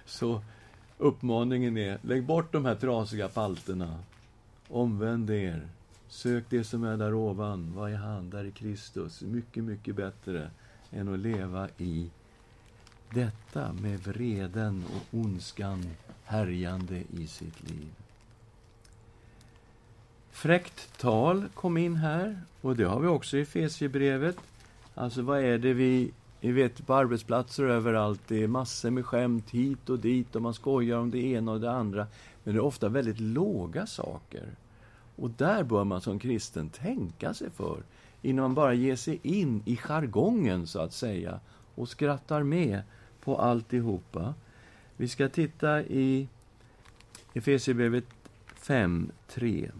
Så 0.05 0.41
uppmaningen 0.97 1.77
är, 1.77 1.97
lägg 2.01 2.23
bort 2.23 2.51
de 2.51 2.65
här 2.65 2.75
trasiga 2.75 3.27
palterna. 3.27 3.99
Omvänd 4.67 5.29
er. 5.29 5.67
Sök 6.13 6.43
det 6.49 6.63
som 6.63 6.83
är 6.83 6.97
där 6.97 7.13
ovan. 7.13 7.73
Vad 7.75 7.91
är 7.91 7.95
han? 7.95 8.29
Där 8.29 8.45
är 8.45 8.51
Kristus. 8.51 9.21
Mycket, 9.21 9.63
mycket 9.63 9.95
bättre 9.95 10.49
än 10.91 11.13
att 11.13 11.19
leva 11.19 11.69
i 11.77 12.09
detta 13.09 13.73
med 13.73 13.99
vreden 13.99 14.83
och 14.95 15.19
ondskan 15.19 15.85
härjande 16.23 17.03
i 17.11 17.27
sitt 17.27 17.69
liv. 17.69 17.91
Fräckt 20.31 20.97
tal 20.97 21.45
kom 21.53 21.77
in 21.77 21.95
här, 21.95 22.41
och 22.61 22.75
det 22.75 22.83
har 22.83 22.99
vi 22.99 23.07
också 23.07 23.37
i 23.37 23.45
Fesiebrevet. 23.45 24.37
Alltså, 24.95 25.21
vad 25.21 25.39
är 25.39 25.57
det 25.57 25.73
vi... 25.73 26.11
Vi 26.39 26.51
vet 26.51 26.87
på 26.87 26.93
arbetsplatser 26.93 27.63
överallt, 27.63 28.21
det 28.27 28.43
är 28.43 28.47
massor 28.47 28.89
med 28.89 29.05
skämt 29.05 29.49
hit 29.49 29.89
och 29.89 29.99
dit 29.99 30.35
och 30.35 30.41
man 30.41 30.53
skojar 30.53 30.97
om 30.97 31.11
det 31.11 31.23
ena 31.25 31.51
och 31.51 31.61
det 31.61 31.71
andra. 31.71 32.07
Men 32.43 32.53
det 32.53 32.59
är 32.59 32.63
ofta 32.63 32.89
väldigt 32.89 33.19
låga 33.19 33.87
saker. 33.87 34.55
Och 35.15 35.29
där 35.29 35.63
bör 35.63 35.83
man 35.83 36.01
som 36.01 36.19
kristen 36.19 36.69
tänka 36.69 37.33
sig 37.33 37.49
för 37.49 37.83
innan 38.21 38.43
man 38.43 38.53
bara 38.53 38.73
ger 38.73 38.95
sig 38.95 39.19
in 39.23 39.61
i 39.65 39.77
jargongen, 39.77 40.67
så 40.67 40.79
att 40.79 40.93
säga, 40.93 41.39
och 41.75 41.89
skrattar 41.89 42.43
med 42.43 42.81
på 43.19 43.37
alltihopa. 43.37 44.33
Vi 44.97 45.07
ska 45.07 45.29
titta 45.29 45.81
i 45.81 46.27
Efesierbrevet 47.33 48.05
5, 48.55 49.11
3. 49.27 49.71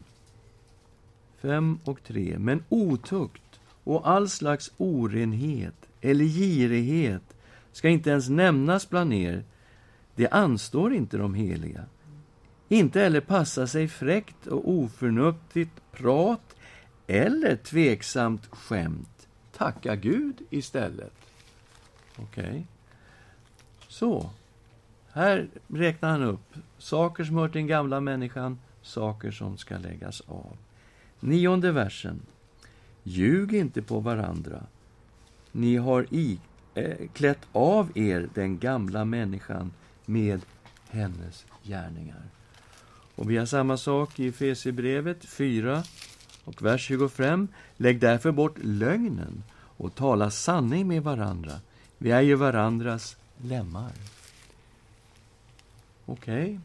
5 1.37 1.79
och 1.83 2.03
3. 2.03 2.35
Men 2.39 2.63
otukt 2.69 3.59
och 3.83 4.09
all 4.09 4.29
slags 4.29 4.71
orenhet 4.77 5.87
eller 6.01 6.25
girighet 6.25 7.35
ska 7.71 7.89
inte 7.89 8.09
ens 8.09 8.29
nämnas 8.29 8.89
bland 8.89 9.13
er. 9.13 9.43
Det 10.15 10.29
anstår 10.29 10.93
inte 10.93 11.17
de 11.17 11.33
heliga. 11.33 11.85
Inte 12.73 12.99
heller 12.99 13.21
passa 13.21 13.67
sig 13.67 13.88
fräckt 13.88 14.47
och 14.47 14.69
oförnuftigt 14.69 15.81
prat 15.91 16.55
eller 17.07 17.55
tveksamt 17.55 18.45
skämt. 18.45 19.27
Tacka 19.51 19.95
Gud 19.95 20.41
istället. 20.49 21.13
Okej. 22.17 22.43
Okay. 22.43 22.63
Så. 23.88 24.29
Här 25.12 25.47
räknar 25.67 26.09
han 26.09 26.23
upp 26.23 26.53
saker 26.77 27.23
som 27.23 27.38
hör 27.38 27.47
till 27.47 27.59
den 27.59 27.67
gamla 27.67 27.99
människan, 27.99 28.59
saker 28.81 29.31
som 29.31 29.57
ska 29.57 29.77
läggas 29.77 30.21
av. 30.21 30.57
Nionde 31.19 31.71
versen. 31.71 32.21
Ljug 33.03 33.53
inte 33.53 33.81
på 33.81 33.99
varandra. 33.99 34.63
Ni 35.51 35.75
har 35.75 36.07
i, 36.09 36.39
äh, 36.73 37.07
klätt 37.13 37.47
av 37.51 37.97
er 37.97 38.29
den 38.33 38.59
gamla 38.59 39.05
människan 39.05 39.73
med 40.05 40.41
hennes 40.89 41.45
gärningar. 41.63 42.23
Och 43.15 43.32
vi 43.32 43.38
har 43.38 43.45
samma 43.45 43.78
sak 43.78 44.19
i 44.19 44.28
Efesierbrevet 44.28 45.26
4 45.26 45.84
och 46.43 46.62
vers 46.62 46.82
25. 46.82 47.47
Lägg 47.78 47.99
därför 47.99 48.32
bort 48.32 48.58
lögnen 48.63 49.43
och 49.78 49.95
tala 49.95 50.32
sanning 50.32 50.88
med 50.88 51.04
varandra. 51.04 51.52
Vi 51.97 52.12
är 52.12 52.21
ju 52.21 52.36
varandras 52.36 53.17
lemmar. 53.38 53.91
Okej. 56.06 56.43
Okay. 56.43 56.60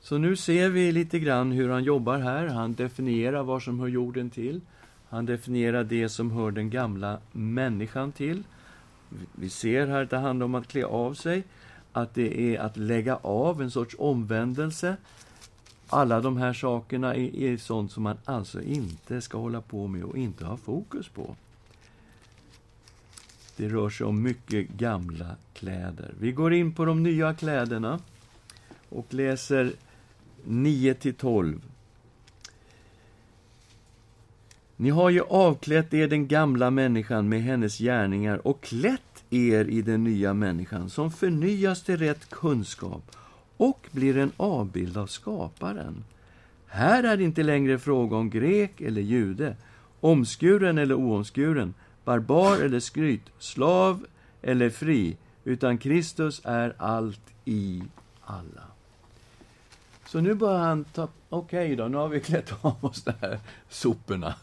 Så 0.00 0.18
nu 0.18 0.36
ser 0.36 0.68
vi 0.68 0.92
lite 0.92 1.18
grann 1.18 1.52
hur 1.52 1.68
han 1.68 1.84
jobbar 1.84 2.18
här. 2.18 2.46
Han 2.46 2.74
definierar 2.74 3.42
vad 3.42 3.62
som 3.62 3.80
hör 3.80 3.88
jorden 3.88 4.30
till. 4.30 4.60
Han 5.08 5.26
definierar 5.26 5.84
det 5.84 6.08
som 6.08 6.30
hör 6.30 6.50
den 6.50 6.70
gamla 6.70 7.18
människan 7.32 8.12
till. 8.12 8.42
Vi 9.32 9.50
ser 9.50 9.86
här 9.86 10.02
att 10.02 10.10
det 10.10 10.16
handlar 10.16 10.44
om 10.44 10.54
att 10.54 10.68
klä 10.68 10.84
av 10.84 11.14
sig, 11.14 11.44
att 11.92 12.14
det 12.14 12.54
är 12.54 12.60
att 12.60 12.76
lägga 12.76 13.16
av, 13.16 13.62
en 13.62 13.70
sorts 13.70 13.96
omvändelse. 13.98 14.96
Alla 15.88 16.20
de 16.20 16.36
här 16.36 16.52
sakerna 16.52 17.14
är, 17.14 17.36
är 17.36 17.56
sånt 17.56 17.92
som 17.92 18.02
man 18.02 18.16
alltså 18.24 18.62
inte 18.62 19.20
ska 19.20 19.38
hålla 19.38 19.60
på 19.60 19.86
med 19.86 20.04
och 20.04 20.16
inte 20.16 20.44
ha 20.44 20.56
fokus 20.56 21.08
på. 21.08 21.36
Det 23.56 23.68
rör 23.68 23.90
sig 23.90 24.06
om 24.06 24.22
mycket 24.22 24.68
gamla 24.68 25.36
kläder. 25.54 26.14
Vi 26.20 26.32
går 26.32 26.54
in 26.54 26.72
på 26.72 26.84
de 26.84 27.02
nya 27.02 27.34
kläderna 27.34 28.00
och 28.88 29.14
läser 29.14 29.72
9 30.44 30.94
12. 30.94 31.60
Ni 34.76 34.90
har 34.90 35.10
ju 35.10 35.20
avklätt 35.20 35.94
er 35.94 36.08
den 36.08 36.28
gamla 36.28 36.70
människan 36.70 37.28
med 37.28 37.42
hennes 37.42 37.78
gärningar 37.78 38.46
och 38.46 38.60
klätt 38.60 39.24
er 39.30 39.64
i 39.64 39.82
den 39.82 40.04
nya 40.04 40.34
människan 40.34 40.90
som 40.90 41.10
förnyas 41.10 41.82
till 41.82 41.96
rätt 41.96 42.30
kunskap 42.30 43.16
och 43.56 43.88
blir 43.92 44.16
en 44.16 44.32
avbild 44.36 44.96
av 44.96 45.06
skaparen. 45.06 46.04
Här 46.66 47.02
är 47.02 47.16
det 47.16 47.24
inte 47.24 47.42
längre 47.42 47.78
fråga 47.78 48.16
om 48.16 48.30
grek 48.30 48.80
eller 48.80 49.02
jude, 49.02 49.56
omskuren 50.00 50.78
eller 50.78 50.94
oomskuren, 50.94 51.74
barbar 52.04 52.56
eller 52.56 52.80
skryt, 52.80 53.30
slav 53.38 54.06
eller 54.42 54.70
fri, 54.70 55.16
utan 55.44 55.78
Kristus 55.78 56.40
är 56.44 56.74
allt 56.78 57.34
i 57.44 57.82
alla. 58.20 58.62
Så 60.06 60.20
nu 60.20 60.34
börjar 60.34 60.58
han 60.58 60.84
ta, 60.84 61.08
okej 61.28 61.64
okay 61.64 61.76
då, 61.76 61.88
nu 61.88 61.96
har 61.96 62.08
vi 62.08 62.20
klätt 62.20 62.54
av 62.64 62.84
oss 62.84 63.04
de 63.04 63.12
här 63.20 63.40
soporna. 63.68 64.34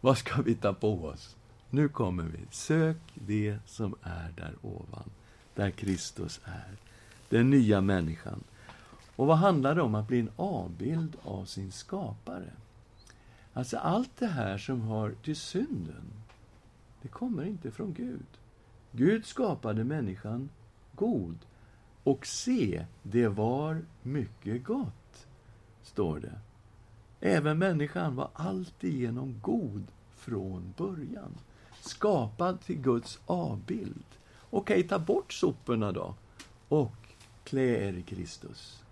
Vad 0.00 0.18
ska 0.18 0.42
vi 0.42 0.54
ta 0.54 0.72
på 0.72 1.04
oss? 1.04 1.36
Nu 1.70 1.88
kommer 1.88 2.22
vi. 2.22 2.38
Sök 2.50 2.96
det 3.14 3.58
som 3.66 3.94
är 4.02 4.32
där 4.36 4.54
ovan, 4.62 5.10
där 5.54 5.70
Kristus 5.70 6.40
är 6.44 6.85
den 7.28 7.50
nya 7.50 7.80
människan. 7.80 8.44
Och 9.16 9.26
vad 9.26 9.36
handlar 9.36 9.74
det 9.74 9.82
om? 9.82 9.94
Att 9.94 10.08
bli 10.08 10.20
en 10.20 10.30
avbild 10.36 11.16
av 11.22 11.44
sin 11.44 11.72
skapare. 11.72 12.52
Alltså 13.52 13.76
allt 13.76 14.16
det 14.18 14.26
här 14.26 14.58
som 14.58 14.80
hör 14.80 15.14
till 15.22 15.36
synden, 15.36 16.04
det 17.02 17.08
kommer 17.08 17.44
inte 17.44 17.70
från 17.70 17.94
Gud. 17.94 18.26
Gud 18.92 19.26
skapade 19.26 19.84
människan 19.84 20.48
god. 20.94 21.38
Och 22.02 22.26
se, 22.26 22.86
det 23.02 23.28
var 23.28 23.82
mycket 24.02 24.64
gott, 24.64 25.26
står 25.82 26.20
det. 26.20 26.38
Även 27.20 27.58
människan 27.58 28.16
var 28.16 28.28
alltigenom 28.32 29.40
god 29.42 29.86
från 30.16 30.74
början. 30.76 31.34
Skapad 31.80 32.60
till 32.60 32.80
Guds 32.80 33.18
avbild. 33.26 34.04
Okej, 34.50 34.88
ta 34.88 34.98
bort 34.98 35.32
soporna 35.32 35.92
då. 35.92 36.14
Och 36.68 37.05
klä 37.46 37.88
er 37.88 37.92
i 37.92 38.02
Kristus. 38.02 38.82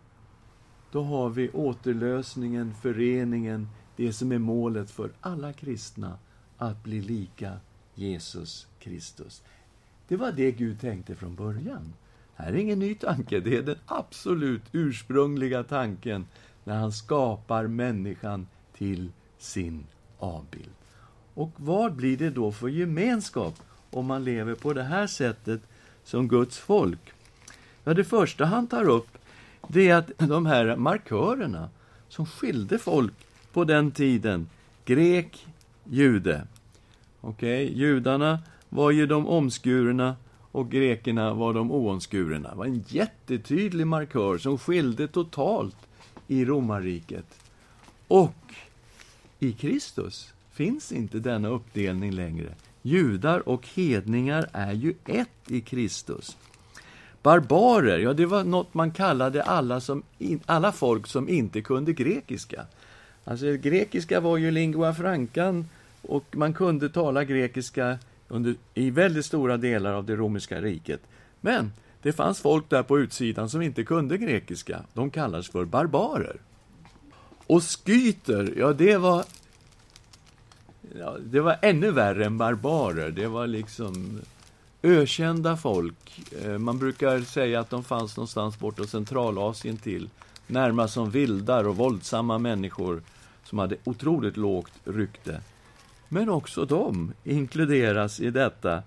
Då 0.93 1.03
har 1.03 1.31
vi 1.31 1.51
återlösningen, 1.51 2.75
föreningen, 2.75 3.69
det 3.97 4.13
som 4.13 4.33
är 4.33 4.39
målet 4.39 4.91
för 4.91 5.13
alla 5.21 5.53
kristna, 5.53 6.19
att 6.59 6.83
bli 6.83 7.01
lika 7.01 7.57
Jesus 7.95 8.67
Kristus. 8.79 9.43
Det 10.09 10.17
var 10.17 10.33
det 10.33 10.53
Gud 10.53 10.81
tänkte 10.81 11.15
från 11.15 11.35
början. 11.35 11.93
Här 12.35 12.53
är 12.53 12.57
ingen 12.57 12.79
ny 12.79 12.95
tanke, 12.95 13.41
det 13.41 13.57
är 13.57 13.63
den 13.63 13.79
absolut 13.87 14.63
ursprungliga 14.73 15.63
tanken 15.63 16.27
när 16.65 16.77
han 16.77 16.93
skapar 16.93 17.67
människan 17.67 18.47
till 18.77 19.13
sin 19.39 19.87
avbild. 20.19 20.75
Och 21.35 21.51
vad 21.57 21.95
blir 21.95 22.17
det 22.17 22.31
då 22.31 22.53
för 22.53 22.69
gemenskap 22.69 23.55
om 23.91 24.07
man 24.07 24.25
lever 24.25 24.55
på 24.55 24.73
det 24.73 24.83
här 24.83 25.07
sättet 25.07 25.61
som 26.05 26.29
Guds 26.29 26.59
folk? 26.59 27.14
Ja, 27.85 27.95
det 27.95 28.05
första 28.05 28.45
han 28.45 28.67
tar 28.67 28.89
upp 28.89 29.19
det 29.69 29.89
är 29.89 29.97
att 29.97 30.11
de 30.19 30.47
här 30.47 30.77
markörerna 30.77 31.69
som 32.09 32.27
skilde 32.27 32.79
folk 32.79 33.13
på 33.53 33.65
den 33.65 33.91
tiden, 33.91 34.49
grek, 34.85 35.47
jude. 35.85 36.47
Okej, 37.21 37.65
okay? 37.65 37.79
judarna 37.79 38.39
var 38.69 38.91
ju 38.91 39.07
de 39.07 39.27
omskurna 39.27 40.17
och 40.53 40.71
grekerna 40.71 41.35
var 41.35 41.55
de 41.55 41.71
oomskurna. 41.71 42.51
Det 42.51 42.57
var 42.57 42.67
en 42.67 42.85
jättetydlig 42.89 43.87
markör 43.87 44.39
som 44.39 44.59
skilde 44.59 45.09
totalt 45.09 45.77
i 46.29 46.45
romarriket. 46.45 47.27
Och 48.09 48.55
i 49.39 49.53
Kristus 49.53 50.33
finns 50.53 50.93
inte 50.93 51.19
denna 51.19 51.49
uppdelning 51.49 52.13
längre. 52.13 52.55
Judar 52.83 53.49
och 53.49 53.69
hedningar 53.75 54.49
är 54.53 54.73
ju 54.73 54.95
ett 55.05 55.51
i 55.51 55.61
Kristus. 55.61 56.37
Barbarer, 57.25 57.99
ja, 57.99 58.13
det 58.13 58.27
var 58.27 58.45
något 58.45 58.75
man 58.75 58.91
kallade 58.91 59.43
alla, 59.43 59.81
som, 59.81 60.03
alla 60.47 60.73
folk 60.73 61.07
som 61.07 61.29
inte 61.29 61.61
kunde 61.61 61.93
grekiska. 61.93 62.67
Alltså, 63.25 63.47
grekiska 63.47 64.21
var 64.21 64.37
ju 64.37 64.51
lingua 64.51 64.95
francan 64.95 65.69
och 66.03 66.25
man 66.37 66.53
kunde 66.53 66.89
tala 66.89 67.25
grekiska 67.25 67.99
under, 68.29 68.55
i 68.75 68.91
väldigt 68.91 69.27
stora 69.27 69.57
delar 69.57 69.93
av 69.93 70.05
det 70.05 70.17
romerska 70.17 70.61
riket. 70.61 71.01
Men 71.41 71.73
det 72.03 72.13
fanns 72.13 72.41
folk 72.41 72.71
där 72.71 72.83
på 72.83 72.99
utsidan 72.99 73.51
som 73.51 73.63
inte 73.63 73.85
kunde 73.85 74.19
grekiska. 74.19 74.81
De 74.93 75.11
kallades 75.11 75.49
för 75.49 75.65
barbarer. 75.65 76.37
Och 77.47 77.63
skyter, 77.63 78.55
ja 78.57 78.73
det 78.73 78.97
var 78.97 79.25
ja, 80.99 81.17
det 81.25 81.41
var 81.41 81.57
ännu 81.63 81.91
värre 81.91 82.25
än 82.25 82.39
barbarer. 82.39 83.11
Det 83.11 83.27
var 83.27 83.47
liksom 83.47 84.21
ökända 84.85 85.57
folk. 85.57 86.23
Eh, 86.43 86.59
man 86.59 86.79
brukar 86.79 87.21
säga 87.21 87.61
att 87.61 87.71
de 87.71 87.85
fanns 87.85 88.17
någonstans 88.17 88.59
bortåt 88.59 88.89
Centralasien 88.89 89.77
till. 89.77 90.09
Närmast 90.47 90.95
som 90.95 91.11
vildar 91.11 91.69
och 91.69 91.77
våldsamma 91.77 92.39
människor 92.39 93.03
som 93.45 93.59
hade 93.59 93.77
otroligt 93.85 94.37
lågt 94.37 94.73
rykte. 94.85 95.41
Men 96.09 96.29
också 96.29 96.65
de 96.65 97.13
inkluderas 97.25 98.21
i 98.21 98.31
detta. 98.31 98.83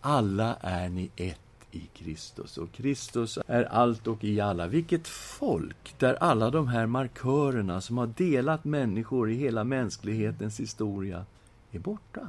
Alla 0.00 0.56
är 0.60 0.88
ni 0.88 1.10
ett 1.16 1.40
i 1.70 1.88
Kristus, 1.94 2.58
och 2.58 2.72
Kristus 2.72 3.38
är 3.46 3.64
allt 3.64 4.06
och 4.06 4.24
i 4.24 4.40
alla. 4.40 4.66
Vilket 4.66 5.08
folk, 5.08 5.94
där 5.98 6.14
alla 6.14 6.50
de 6.50 6.68
här 6.68 6.86
markörerna 6.86 7.80
som 7.80 7.98
har 7.98 8.06
delat 8.06 8.64
människor 8.64 9.30
i 9.30 9.34
hela 9.34 9.64
mänsklighetens 9.64 10.60
historia 10.60 11.24
är 11.72 11.78
borta. 11.78 12.28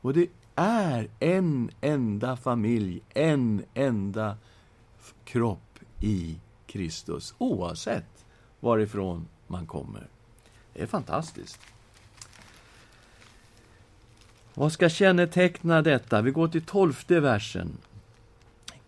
Och 0.00 0.14
det 0.14 0.26
är 0.54 1.08
en 1.20 1.70
enda 1.80 2.36
familj, 2.36 3.00
en 3.14 3.64
enda 3.74 4.36
kropp 5.24 5.78
i 6.00 6.36
Kristus, 6.66 7.34
oavsett 7.38 8.24
varifrån 8.60 9.28
man 9.46 9.66
kommer. 9.66 10.06
Det 10.74 10.82
är 10.82 10.86
fantastiskt. 10.86 11.60
Vad 14.54 14.72
ska 14.72 14.88
känneteckna 14.88 15.82
detta? 15.82 16.22
Vi 16.22 16.30
går 16.30 16.48
till 16.48 16.62
tolfte 16.62 17.20
versen. 17.20 17.76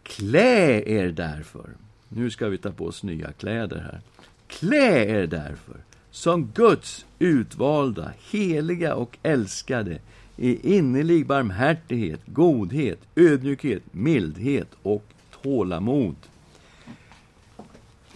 Klä 0.02 0.82
er 0.86 1.08
därför. 1.08 1.70
Nu 2.08 2.30
ska 2.30 2.48
vi 2.48 2.58
ta 2.58 2.72
på 2.72 2.86
oss 2.86 3.02
nya 3.02 3.32
kläder 3.32 3.80
här. 3.80 4.00
Klä 4.46 5.04
er 5.04 5.26
därför 5.26 5.76
som 6.10 6.46
Guds 6.46 7.06
utvalda, 7.18 8.12
heliga 8.30 8.94
och 8.94 9.18
älskade 9.22 9.98
i 10.36 10.76
innerlig 10.76 11.26
barmhärtighet, 11.26 12.20
godhet, 12.26 12.98
ödmjukhet, 13.16 13.82
mildhet 13.90 14.68
och 14.82 15.04
tålamod. 15.42 16.16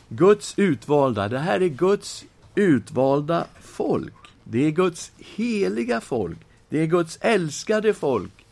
Guds 0.08 0.54
utvalda, 0.58 1.28
det 1.28 1.38
här 1.38 1.60
är 1.60 1.68
Guds 1.68 2.24
utvalda 2.54 3.46
folk. 3.60 4.14
Det 4.44 4.66
är 4.66 4.70
Guds 4.70 5.12
heliga 5.18 6.00
folk. 6.00 6.38
Det 6.68 6.78
är 6.78 6.86
Guds 6.86 7.18
älskade 7.20 7.94
folk. 7.94 8.46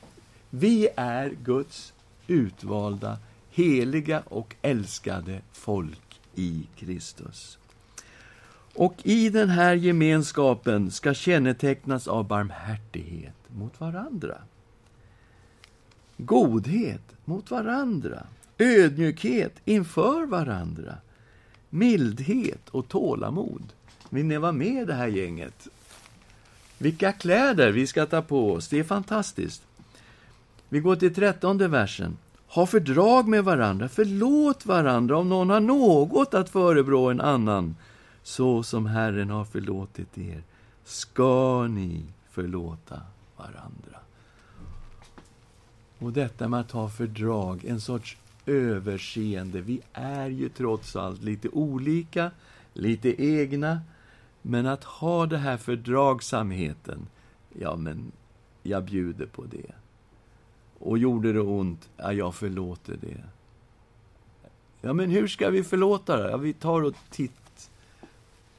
Vi 0.50 0.88
är 0.96 1.32
Guds 1.44 1.92
utvalda, 2.26 3.18
heliga 3.50 4.22
och 4.26 4.54
älskade 4.62 5.40
folk 5.52 6.20
i 6.34 6.66
Kristus. 6.76 7.58
Och 8.76 8.94
i 9.02 9.28
den 9.30 9.48
här 9.48 9.74
gemenskapen 9.74 10.90
ska 10.90 11.14
kännetecknas 11.14 12.08
av 12.08 12.26
barmhärtighet 12.26 13.34
mot 13.48 13.80
varandra. 13.80 14.38
Godhet 16.16 17.02
mot 17.24 17.50
varandra. 17.50 18.26
Ödmjukhet 18.58 19.54
inför 19.64 20.26
varandra. 20.26 20.94
Mildhet 21.70 22.68
och 22.68 22.88
tålamod. 22.88 23.72
Vill 24.10 24.26
ni 24.26 24.36
vara 24.36 24.52
med 24.52 24.82
i 24.82 24.84
det 24.84 24.94
här 24.94 25.06
gänget? 25.08 25.68
Vilka 26.78 27.12
kläder 27.12 27.72
vi 27.72 27.86
ska 27.86 28.06
ta 28.06 28.22
på 28.22 28.52
oss, 28.52 28.68
det 28.68 28.78
är 28.78 28.84
fantastiskt. 28.84 29.62
Vi 30.68 30.80
går 30.80 30.96
till 30.96 31.14
trettonde 31.14 31.68
versen. 31.68 32.16
Ha 32.48 32.66
fördrag 32.66 33.28
med 33.28 33.44
varandra, 33.44 33.88
förlåt 33.88 34.66
varandra 34.66 35.18
om 35.18 35.28
någon 35.28 35.50
har 35.50 35.60
något 35.60 36.34
att 36.34 36.50
förebrå 36.50 37.10
en 37.10 37.20
annan. 37.20 37.76
Så 38.26 38.62
som 38.62 38.86
Herren 38.86 39.30
har 39.30 39.44
förlåtit 39.44 40.18
er, 40.18 40.42
ska 40.84 41.66
ni 41.66 42.04
förlåta 42.30 43.02
varandra. 43.36 43.98
Och 45.98 46.12
detta 46.12 46.48
med 46.48 46.60
att 46.60 46.70
ha 46.70 46.88
fördrag, 46.88 47.64
en 47.64 47.80
sorts 47.80 48.16
överseende. 48.46 49.60
Vi 49.60 49.80
är 49.92 50.28
ju 50.28 50.48
trots 50.48 50.96
allt 50.96 51.22
lite 51.22 51.48
olika, 51.48 52.30
lite 52.72 53.22
egna. 53.24 53.80
Men 54.42 54.66
att 54.66 54.84
ha 54.84 55.26
det 55.26 55.38
här 55.38 55.56
fördragsamheten, 55.56 57.06
ja, 57.58 57.76
men 57.76 58.12
jag 58.62 58.84
bjuder 58.84 59.26
på 59.26 59.44
det. 59.44 59.72
Och 60.78 60.98
gjorde 60.98 61.32
det 61.32 61.40
ont, 61.40 61.88
ja, 61.96 62.12
jag 62.12 62.34
förlåter 62.34 62.96
det. 63.00 63.24
Ja, 64.80 64.92
men 64.92 65.10
hur 65.10 65.28
ska 65.28 65.50
vi 65.50 65.64
förlåta 65.64 66.16
det? 66.16 66.30
Ja, 66.30 66.36
vi 66.36 66.52
tar 66.52 66.82
och 66.82 66.94
tittar 67.10 67.45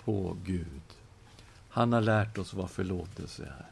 på 0.08 0.38
Gud. 0.44 0.82
Han 1.70 1.94
har 1.94 2.02
lärt 2.02 2.38
oss 2.38 2.54
vad 2.54 2.70
förlåtelse 2.70 3.44
är. 3.44 3.66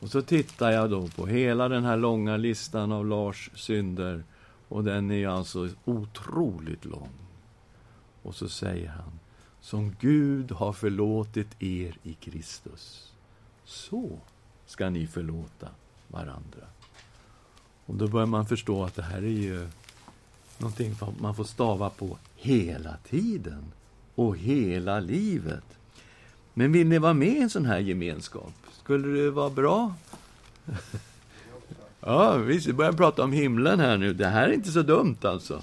Och 0.00 0.10
så 0.10 0.22
tittar 0.22 0.70
jag 0.70 0.90
då 0.90 1.08
på 1.08 1.26
hela 1.26 1.68
den 1.68 1.84
här 1.84 1.96
långa 1.96 2.36
listan 2.36 2.92
av 2.92 3.06
Lars 3.06 3.50
synder. 3.54 4.24
Och 4.68 4.84
den 4.84 5.10
är 5.10 5.28
alltså 5.28 5.68
otroligt 5.84 6.84
lång. 6.84 7.10
Och 8.22 8.34
så 8.34 8.48
säger 8.48 8.88
han, 8.88 9.18
som 9.60 9.96
Gud 10.00 10.52
har 10.52 10.72
förlåtit 10.72 11.62
er 11.62 11.96
i 12.02 12.14
Kristus, 12.14 13.12
så 13.64 14.18
ska 14.66 14.90
ni 14.90 15.06
förlåta 15.06 15.68
varandra. 16.08 16.66
Och 17.86 17.94
då 17.94 18.08
börjar 18.08 18.26
man 18.26 18.46
förstå 18.46 18.84
att 18.84 18.94
det 18.94 19.02
här 19.02 19.22
är 19.22 19.40
ju 19.42 19.68
någonting 20.58 20.94
man 21.18 21.34
får 21.34 21.44
stava 21.44 21.90
på 21.90 22.18
hela 22.36 22.96
tiden 22.96 23.72
och 24.14 24.36
hela 24.36 25.00
livet. 25.00 25.64
Men 26.54 26.72
vill 26.72 26.88
ni 26.88 26.98
vara 26.98 27.14
med 27.14 27.28
i 27.28 27.42
en 27.42 27.50
sån 27.50 27.66
här 27.66 27.78
gemenskap? 27.78 28.52
Skulle 28.82 29.22
det 29.22 29.30
vara 29.30 29.50
bra? 29.50 29.94
Ja, 32.04 32.36
visst, 32.36 32.66
vi 32.66 32.72
börjar 32.72 32.92
prata 32.92 33.24
om 33.24 33.32
himlen 33.32 33.80
här 33.80 33.98
nu. 33.98 34.12
Det 34.12 34.26
här 34.26 34.48
är 34.48 34.52
inte 34.52 34.70
så 34.70 34.82
dumt 34.82 35.16
alltså. 35.22 35.62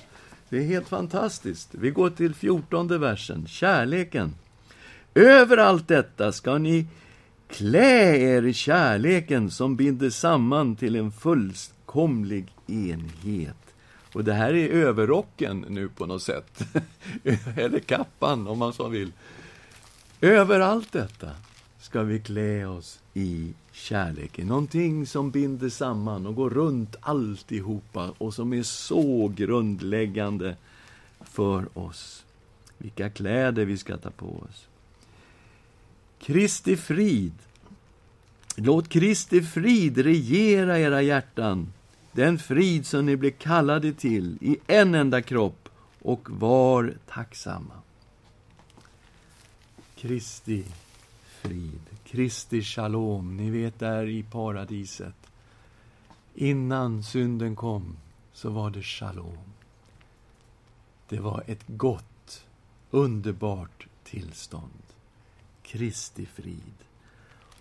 Det 0.49 0.57
är 0.57 0.63
helt 0.63 0.87
fantastiskt. 0.87 1.69
Vi 1.71 1.89
går 1.89 2.09
till 2.09 2.33
fjortonde 2.33 2.97
versen, 2.97 3.47
kärleken. 3.47 4.35
Över 5.13 5.57
allt 5.57 5.87
detta 5.87 6.31
ska 6.31 6.57
ni 6.57 6.87
klä 7.49 8.17
er 8.17 8.45
i 8.45 8.53
kärleken 8.53 9.51
som 9.51 9.75
binder 9.75 10.09
samman 10.09 10.75
till 10.75 10.95
en 10.95 11.11
fullkomlig 11.11 12.53
enhet. 12.67 13.68
Och 14.13 14.23
det 14.23 14.33
här 14.33 14.53
är 14.53 14.69
överrocken 14.69 15.65
nu 15.69 15.89
på 15.89 16.05
något 16.05 16.23
sätt. 16.23 16.61
Eller 17.55 17.79
kappan, 17.79 18.47
om 18.47 18.59
man 18.59 18.73
så 18.73 18.87
vill. 18.87 19.11
Över 20.21 20.59
allt 20.59 20.91
detta 20.91 21.29
ska 21.79 22.03
vi 22.03 22.19
klä 22.19 22.65
oss 22.65 22.99
i 23.13 23.53
kärleken. 23.71 24.47
Någonting 24.47 25.05
som 25.05 25.31
binder 25.31 25.69
samman 25.69 26.27
och 26.27 26.35
går 26.35 26.49
runt 26.49 26.95
alltihopa 27.01 28.13
och 28.17 28.33
som 28.33 28.53
är 28.53 28.63
så 28.63 29.33
grundläggande 29.35 30.55
för 31.21 31.77
oss. 31.77 32.25
Vilka 32.77 33.09
kläder 33.09 33.65
vi 33.65 33.77
ska 33.77 33.97
ta 33.97 34.09
på 34.09 34.25
oss. 34.25 34.67
Kristi 36.19 36.77
frid. 36.77 37.33
Låt 38.55 38.89
Kristi 38.89 39.41
frid 39.41 39.97
regera 39.97 40.79
era 40.79 41.01
hjärtan. 41.01 41.73
Den 42.11 42.39
frid 42.39 42.85
som 42.85 43.05
ni 43.05 43.15
blev 43.15 43.31
kallade 43.31 43.93
till 43.93 44.37
i 44.41 44.57
en 44.67 44.95
enda 44.95 45.21
kropp 45.21 45.69
och 46.01 46.29
var 46.29 46.93
tacksamma. 47.07 47.73
Kristi 49.95 50.65
frid, 51.41 51.81
Kristi 52.03 52.61
shalom, 52.61 53.37
ni 53.37 53.49
vet 53.49 53.79
där 53.79 54.07
i 54.07 54.23
paradiset. 54.23 55.15
Innan 56.35 57.03
synden 57.03 57.55
kom 57.55 57.97
så 58.33 58.49
var 58.49 58.69
det 58.69 58.83
shalom. 58.83 59.53
Det 61.09 61.19
var 61.19 61.43
ett 61.47 61.63
gott, 61.67 62.45
underbart 62.91 63.87
tillstånd. 64.03 64.83
Kristi 65.63 66.25
frid. 66.25 66.73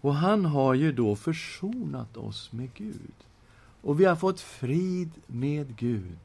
Och 0.00 0.14
han 0.14 0.44
har 0.44 0.74
ju 0.74 0.92
då 0.92 1.16
försonat 1.16 2.16
oss 2.16 2.52
med 2.52 2.74
Gud. 2.74 3.27
Och 3.88 4.00
vi 4.00 4.04
har 4.04 4.16
fått 4.16 4.40
frid 4.40 5.10
med 5.26 5.76
Gud. 5.76 6.18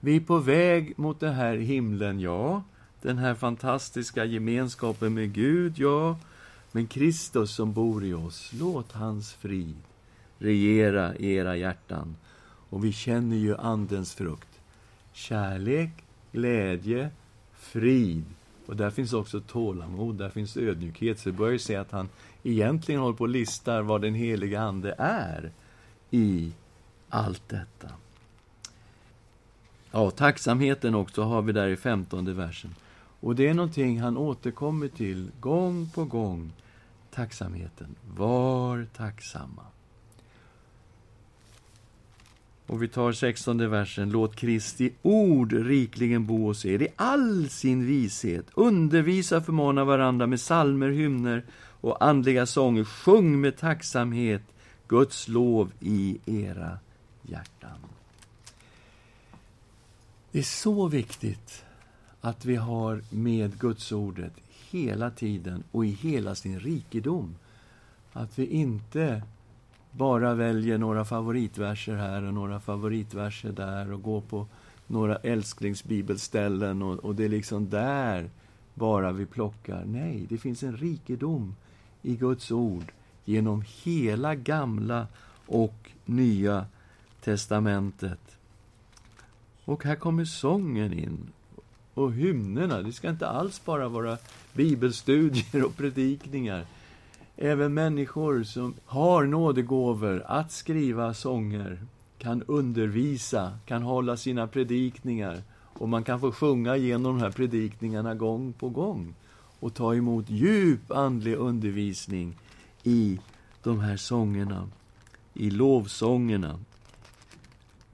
Vi 0.00 0.16
är 0.16 0.20
på 0.20 0.38
väg 0.38 0.98
mot 0.98 1.20
den 1.20 1.34
här 1.34 1.56
himlen, 1.56 2.20
ja. 2.20 2.62
Den 3.02 3.18
här 3.18 3.34
fantastiska 3.34 4.24
gemenskapen 4.24 5.14
med 5.14 5.32
Gud, 5.32 5.78
ja. 5.78 6.18
Men 6.72 6.86
Kristus 6.86 7.54
som 7.54 7.72
bor 7.72 8.04
i 8.04 8.14
oss, 8.14 8.50
låt 8.52 8.92
hans 8.92 9.32
frid 9.32 9.76
regera 10.38 11.16
i 11.16 11.34
era 11.34 11.56
hjärtan. 11.56 12.16
Och 12.70 12.84
vi 12.84 12.92
känner 12.92 13.36
ju 13.36 13.56
Andens 13.56 14.14
frukt. 14.14 14.60
Kärlek, 15.12 15.90
glädje, 16.32 17.10
frid. 17.54 18.24
Och 18.66 18.76
där 18.76 18.90
finns 18.90 19.12
också 19.12 19.40
tålamod, 19.40 20.18
där 20.18 20.30
finns 20.30 20.56
ödmjukhet. 20.56 21.18
Så 21.18 21.30
vi 21.30 21.36
börjar 21.36 21.58
se 21.58 21.76
att 21.76 21.90
han 21.90 22.08
egentligen 22.42 23.00
håller 23.00 23.16
på 23.16 23.24
och 23.24 23.28
listar 23.28 23.82
vad 23.82 24.02
den 24.02 24.14
heliga 24.14 24.60
Ande 24.60 24.94
är 24.98 25.52
i 26.10 26.52
allt 27.08 27.48
detta. 27.48 27.88
Ja, 29.90 30.10
tacksamheten 30.10 30.94
också 30.94 31.22
har 31.22 31.42
vi 31.42 31.52
där 31.52 31.68
i 31.68 31.76
femtonde 31.76 32.32
versen. 32.32 32.74
Och 33.20 33.36
det 33.36 33.48
är 33.48 33.54
någonting 33.54 34.00
han 34.00 34.16
återkommer 34.16 34.88
till 34.88 35.30
gång 35.40 35.90
på 35.94 36.04
gång. 36.04 36.52
Tacksamheten. 37.10 37.94
Var 38.16 38.86
tacksamma. 38.96 39.62
Och 42.66 42.82
vi 42.82 42.88
tar 42.88 43.12
sextonde 43.12 43.68
versen. 43.68 44.10
Låt 44.10 44.36
Kristi 44.36 44.92
ord 45.02 45.52
rikligen 45.52 46.26
bo 46.26 46.46
hos 46.46 46.64
er 46.64 46.82
i 46.82 46.88
all 46.96 47.48
sin 47.48 47.86
vishet. 47.86 48.46
Undervisa 48.54 49.36
och 49.36 49.44
förmana 49.44 49.84
varandra 49.84 50.26
med 50.26 50.40
salmer, 50.40 50.88
hymner 50.88 51.44
och 51.80 52.04
andliga 52.04 52.46
sånger. 52.46 52.84
Sjung 52.84 53.40
med 53.40 53.56
tacksamhet 53.56 54.42
Guds 54.88 55.28
lov 55.28 55.72
i 55.80 56.18
era 56.26 56.78
hjärtan. 57.22 57.78
Det 60.32 60.38
är 60.38 60.42
så 60.42 60.88
viktigt 60.88 61.64
att 62.20 62.44
vi 62.44 62.56
har 62.56 63.02
med 63.10 63.58
Guds 63.58 63.92
ordet 63.92 64.32
hela 64.70 65.10
tiden 65.10 65.64
och 65.72 65.86
i 65.86 65.88
hela 65.88 66.34
sin 66.34 66.60
rikedom. 66.60 67.34
Att 68.12 68.38
vi 68.38 68.46
inte 68.46 69.22
bara 69.90 70.34
väljer 70.34 70.78
några 70.78 71.04
favoritverser 71.04 71.96
här 71.96 72.22
och 72.22 72.34
några 72.34 72.60
favoritverser 72.60 73.52
där 73.52 73.92
och 73.92 74.02
går 74.02 74.20
på 74.20 74.46
några 74.86 75.16
älsklingsbibelställen 75.16 76.82
och, 76.82 77.04
och 77.04 77.14
det 77.14 77.24
är 77.24 77.28
liksom 77.28 77.70
där 77.70 78.30
bara 78.74 79.12
vi 79.12 79.26
plockar. 79.26 79.84
Nej, 79.84 80.26
det 80.28 80.38
finns 80.38 80.62
en 80.62 80.76
rikedom 80.76 81.54
i 82.02 82.16
Guds 82.16 82.50
ord 82.50 82.92
genom 83.26 83.64
hela 83.82 84.34
Gamla 84.34 85.06
och 85.46 85.90
Nya 86.04 86.66
testamentet. 87.20 88.38
Och 89.64 89.84
här 89.84 89.96
kommer 89.96 90.24
sången 90.24 90.92
in. 90.92 91.18
Och 91.94 92.12
hymnerna. 92.12 92.82
Det 92.82 92.92
ska 92.92 93.10
inte 93.10 93.28
alls 93.28 93.64
bara 93.64 93.88
vara 93.88 94.18
bibelstudier 94.52 95.64
och 95.64 95.76
predikningar. 95.76 96.64
Även 97.36 97.74
människor 97.74 98.42
som 98.42 98.74
har 98.84 99.24
nådegåvor 99.24 100.22
att 100.26 100.52
skriva 100.52 101.14
sånger 101.14 101.78
kan 102.18 102.42
undervisa, 102.42 103.58
kan 103.66 103.82
hålla 103.82 104.16
sina 104.16 104.46
predikningar 104.46 105.42
och 105.78 105.88
man 105.88 106.04
kan 106.04 106.20
få 106.20 106.32
sjunga 106.32 106.76
genom 106.76 107.02
de 107.02 107.20
här 107.20 107.30
predikningarna 107.30 108.14
gång 108.14 108.52
på 108.52 108.68
gång 108.68 109.14
och 109.60 109.74
ta 109.74 109.94
emot 109.94 110.30
djup 110.30 110.90
andlig 110.90 111.34
undervisning 111.34 112.36
i 112.86 113.20
de 113.62 113.80
här 113.80 113.96
sångerna, 113.96 114.68
i 115.34 115.50
lovsångerna. 115.50 116.58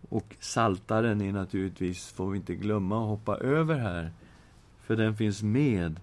Och 0.08 0.36
saltaren 0.40 1.20
är 1.20 1.32
naturligtvis, 1.32 2.08
får 2.08 2.30
vi 2.30 2.38
inte 2.38 2.54
glömma, 2.54 3.02
att 3.02 3.08
hoppa 3.08 3.36
över 3.36 3.78
här, 3.78 4.12
för 4.82 4.96
den 4.96 5.16
finns 5.16 5.42
med 5.42 6.00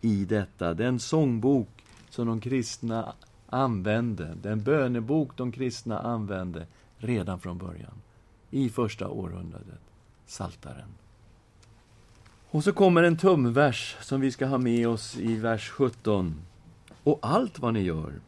i 0.00 0.24
detta. 0.24 0.74
Den 0.74 1.00
sångbok 1.00 1.68
som 2.10 2.26
de 2.26 2.40
kristna 2.40 3.12
använde, 3.48 4.36
den 4.42 4.62
bönebok 4.62 5.36
de 5.36 5.52
kristna 5.52 5.98
använde 5.98 6.66
redan 6.98 7.40
från 7.40 7.58
början, 7.58 7.94
i 8.50 8.68
första 8.68 9.08
århundradet, 9.08 9.80
Saltaren. 10.26 10.94
Och 12.50 12.64
så 12.64 12.72
kommer 12.72 13.02
en 13.02 13.16
tumvers 13.16 13.96
som 14.00 14.20
vi 14.20 14.30
ska 14.30 14.46
ha 14.46 14.58
med 14.58 14.88
oss 14.88 15.16
i 15.16 15.36
vers 15.36 15.70
17. 15.70 16.45
Och 17.06 17.18
allt 17.22 17.58
vad 17.58 17.74
ni 17.74 17.80
gör, 17.80 18.20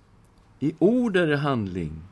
i 0.58 0.74
ord 0.78 1.16
eller 1.16 1.36
handling, 1.36 2.02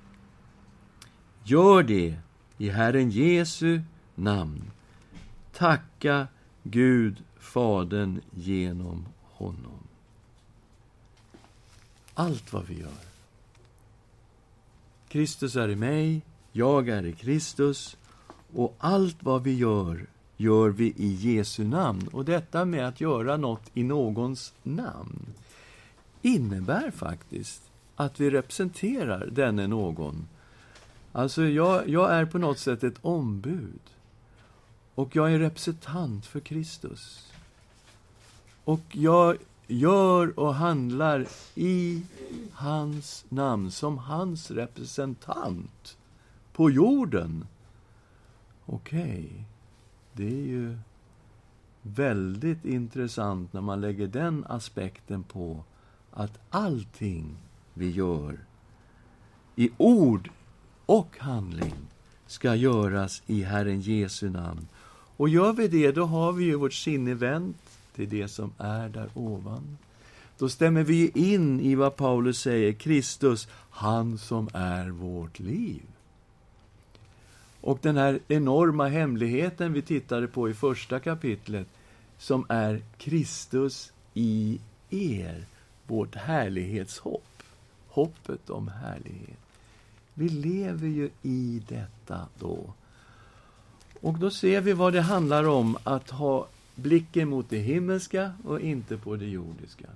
gör 1.45 1.83
det 1.83 2.19
i 2.59 2.69
Herren 2.69 3.11
Jesu 3.11 3.81
namn. 4.15 4.71
Tacka 5.53 6.29
Gud, 6.63 7.23
Fadern, 7.39 8.21
genom 8.31 9.07
honom. 9.23 9.79
Allt 12.15 12.53
vad 12.53 12.67
vi 12.67 12.81
gör. 12.81 13.07
Kristus 15.09 15.57
är 15.57 15.69
i 15.69 15.77
mig, 15.77 16.23
jag 16.53 16.89
är 16.89 17.07
i 17.07 17.13
Kristus 17.13 17.97
och 18.55 18.77
allt 18.79 19.23
vad 19.23 19.43
vi 19.43 19.55
gör, 19.55 20.07
gör 20.37 20.69
vi 20.69 20.95
i 20.97 21.09
Jesu 21.09 21.65
namn. 21.65 22.09
Och 22.13 22.25
detta 22.25 22.65
med 22.65 22.89
att 22.89 23.01
göra 23.01 23.37
något 23.37 23.71
i 23.75 23.83
någons 23.83 24.55
namn 24.63 25.27
innebär 26.27 26.91
faktiskt 26.91 27.63
att 27.97 28.21
vi 28.21 28.31
representerar 28.31 29.27
denne 29.27 29.67
någon. 29.67 30.29
Alltså, 31.13 31.45
jag, 31.45 31.89
jag 31.89 32.13
är 32.13 32.25
på 32.25 32.39
något 32.39 32.59
sätt 32.59 32.85
ett 32.85 32.99
ombud. 33.03 33.81
Och 34.95 35.17
jag 35.17 35.33
är 35.33 35.39
representant 35.39 36.27
för 36.27 36.41
Kristus. 36.41 37.33
Och 38.65 38.81
jag 38.93 39.37
gör 39.67 40.39
och 40.39 40.55
handlar 40.55 41.27
i 41.55 42.03
hans 42.53 43.25
namn, 43.29 43.71
som 43.71 43.99
hans 43.99 44.51
representant 44.51 45.97
på 46.53 46.71
jorden. 46.71 47.47
Okej, 48.67 49.01
okay. 49.01 49.45
det 50.13 50.27
är 50.27 50.47
ju 50.47 50.79
väldigt 51.83 52.65
intressant 52.65 53.53
när 53.53 53.61
man 53.61 53.81
lägger 53.81 54.07
den 54.07 54.45
aspekten 54.49 55.23
på 55.23 55.65
att 56.17 56.39
allting 56.51 57.37
vi 57.75 57.91
gör 57.91 58.39
i 59.57 59.71
ord 59.77 60.31
och 60.87 61.19
handling 61.19 61.75
ska 62.27 62.55
göras 62.55 63.23
i 63.27 63.43
Herren 63.43 63.81
Jesu 63.81 64.31
namn. 64.31 64.69
Och 65.17 65.29
gör 65.29 65.53
vi 65.53 65.69
det, 65.69 65.93
då 65.93 66.05
har 66.05 66.33
vi 66.33 66.45
ju 66.45 66.55
vårt 66.55 66.75
sinne 66.75 67.15
vänt 67.15 67.57
till 67.95 68.09
det 68.09 68.29
som 68.29 68.53
är 68.59 68.89
där 68.89 69.09
ovan. 69.15 69.79
Då 70.39 70.49
stämmer 70.49 70.83
vi 70.83 71.11
in 71.15 71.61
i 71.61 71.75
vad 71.75 71.97
Paulus 71.97 72.41
säger, 72.41 72.73
Kristus, 72.73 73.49
han 73.71 74.19
som 74.19 74.49
är 74.53 74.89
vårt 74.89 75.39
liv. 75.39 75.83
Och 77.61 77.79
den 77.83 77.97
här 77.97 78.21
enorma 78.29 78.89
hemligheten 78.89 79.73
vi 79.73 79.83
tittade 79.83 80.29
på 80.29 80.49
i 80.49 80.55
första 80.55 81.01
kapitlet, 81.01 81.67
som 82.19 82.47
är 82.49 82.83
Kristus 82.99 83.93
i 84.15 84.61
er, 84.91 85.45
vårt 85.87 86.15
härlighetshopp. 86.15 87.43
Hoppet 87.89 88.51
om 88.51 88.69
härlighet. 88.69 89.39
Vi 90.15 90.29
lever 90.29 90.89
ju 90.89 91.11
i 91.23 91.63
detta 91.69 92.27
då. 92.39 92.59
Och 94.01 94.19
då 94.19 94.31
ser 94.31 94.61
vi 94.61 94.73
vad 94.73 94.93
det 94.93 95.01
handlar 95.01 95.49
om 95.49 95.77
att 95.85 96.11
ha 96.11 96.47
blicken 96.75 97.29
mot 97.29 97.51
det 97.51 97.59
himmelska 97.59 98.33
och 98.45 98.61
inte 98.61 98.97
på 98.97 99.17
det 99.17 99.27
jordiska. 99.27 99.87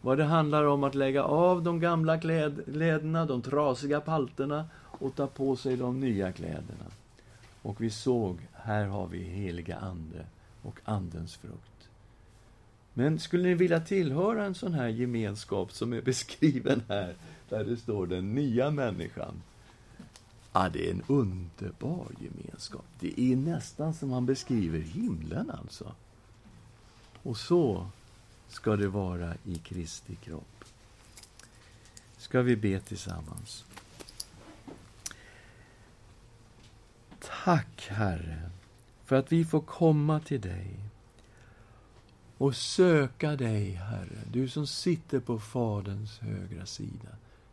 Vad 0.00 0.18
det 0.18 0.24
handlar 0.24 0.64
om 0.64 0.84
att 0.84 0.94
lägga 0.94 1.24
av 1.24 1.62
de 1.62 1.80
gamla 1.80 2.20
kläderna, 2.20 3.26
de 3.26 3.42
trasiga 3.42 4.00
palterna 4.00 4.66
och 4.80 5.14
ta 5.14 5.26
på 5.26 5.56
sig 5.56 5.76
de 5.76 6.00
nya 6.00 6.32
kläderna. 6.32 6.86
Och 7.62 7.80
vi 7.80 7.90
såg, 7.90 8.38
här 8.52 8.84
har 8.84 9.06
vi 9.06 9.18
heliga 9.18 9.76
Ande 9.76 10.26
och 10.62 10.80
Andens 10.84 11.36
frukt. 11.36 11.88
Men 12.94 13.18
skulle 13.18 13.48
ni 13.48 13.54
vilja 13.54 13.80
tillhöra 13.80 14.44
en 14.44 14.54
sån 14.54 14.74
här 14.74 14.88
gemenskap 14.88 15.72
som 15.72 15.92
är 15.92 16.02
beskriven 16.02 16.82
här, 16.88 17.14
där 17.48 17.64
det 17.64 17.76
står 17.76 18.06
den 18.06 18.34
nya 18.34 18.70
människan? 18.70 19.42
Ja, 20.52 20.68
det 20.68 20.88
är 20.88 20.90
en 20.90 21.02
underbar 21.06 22.06
gemenskap. 22.20 22.84
Det 23.00 23.20
är 23.20 23.36
nästan 23.36 23.94
som 23.94 24.10
han 24.10 24.26
beskriver 24.26 24.78
himlen, 24.78 25.50
alltså. 25.50 25.94
Och 27.22 27.36
så 27.36 27.86
ska 28.48 28.76
det 28.76 28.88
vara 28.88 29.34
i 29.44 29.58
Kristi 29.58 30.14
kropp. 30.14 30.64
Ska 32.16 32.42
vi 32.42 32.56
be 32.56 32.80
tillsammans? 32.80 33.64
Tack, 37.44 37.88
Herre, 37.88 38.50
för 39.04 39.16
att 39.16 39.32
vi 39.32 39.44
får 39.44 39.60
komma 39.60 40.20
till 40.20 40.40
dig 40.40 40.91
och 42.42 42.56
söka 42.56 43.36
dig, 43.36 43.70
Herre, 43.70 44.18
du 44.32 44.48
som 44.48 44.66
sitter 44.66 45.20
på 45.20 45.38
Faderns 45.38 46.18
högra 46.18 46.66
sida. 46.66 47.08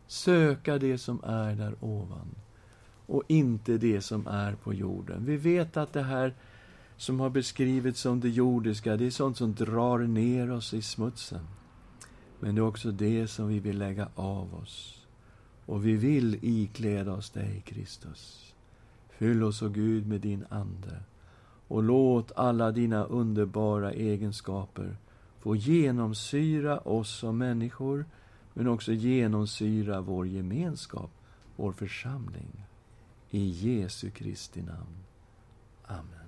Söka 0.06 0.78
det 0.78 0.98
som 0.98 1.24
är 1.24 1.54
där 1.54 1.74
ovan 1.80 2.34
och 3.06 3.22
inte 3.26 3.78
det 3.78 4.00
som 4.00 4.26
är 4.26 4.54
på 4.54 4.74
jorden. 4.74 5.24
Vi 5.24 5.36
vet 5.36 5.76
att 5.76 5.92
det 5.92 6.02
här 6.02 6.34
som 6.96 7.20
har 7.20 7.30
beskrivits 7.30 8.00
som 8.00 8.20
det 8.20 8.28
jordiska, 8.28 8.96
det 8.96 9.06
är 9.06 9.10
sånt 9.10 9.36
som 9.36 9.54
drar 9.54 9.98
ner 9.98 10.50
oss 10.50 10.74
i 10.74 10.82
smutsen. 10.82 11.46
Men 12.40 12.54
det 12.54 12.60
är 12.60 12.66
också 12.66 12.90
det 12.90 13.28
som 13.28 13.48
vi 13.48 13.58
vill 13.58 13.78
lägga 13.78 14.08
av 14.14 14.54
oss. 14.54 15.06
Och 15.66 15.86
vi 15.86 15.96
vill 15.96 16.38
ikläda 16.42 17.12
oss 17.12 17.30
dig, 17.30 17.62
Kristus. 17.66 18.52
Fyll 19.10 19.42
oss, 19.42 19.62
o 19.62 19.68
Gud, 19.68 20.06
med 20.06 20.20
din 20.20 20.44
Ande 20.48 21.02
och 21.70 21.82
låt 21.82 22.32
alla 22.36 22.72
dina 22.72 23.04
underbara 23.04 23.92
egenskaper 23.92 24.96
få 25.38 25.56
genomsyra 25.56 26.78
oss 26.78 27.18
som 27.18 27.38
människor, 27.38 28.04
men 28.54 28.68
också 28.68 28.92
genomsyra 28.92 30.00
vår 30.00 30.26
gemenskap, 30.26 31.10
vår 31.56 31.72
församling. 31.72 32.66
I 33.30 33.48
Jesu 33.48 34.10
Kristi 34.10 34.62
namn. 34.62 35.04
Amen. 35.86 36.19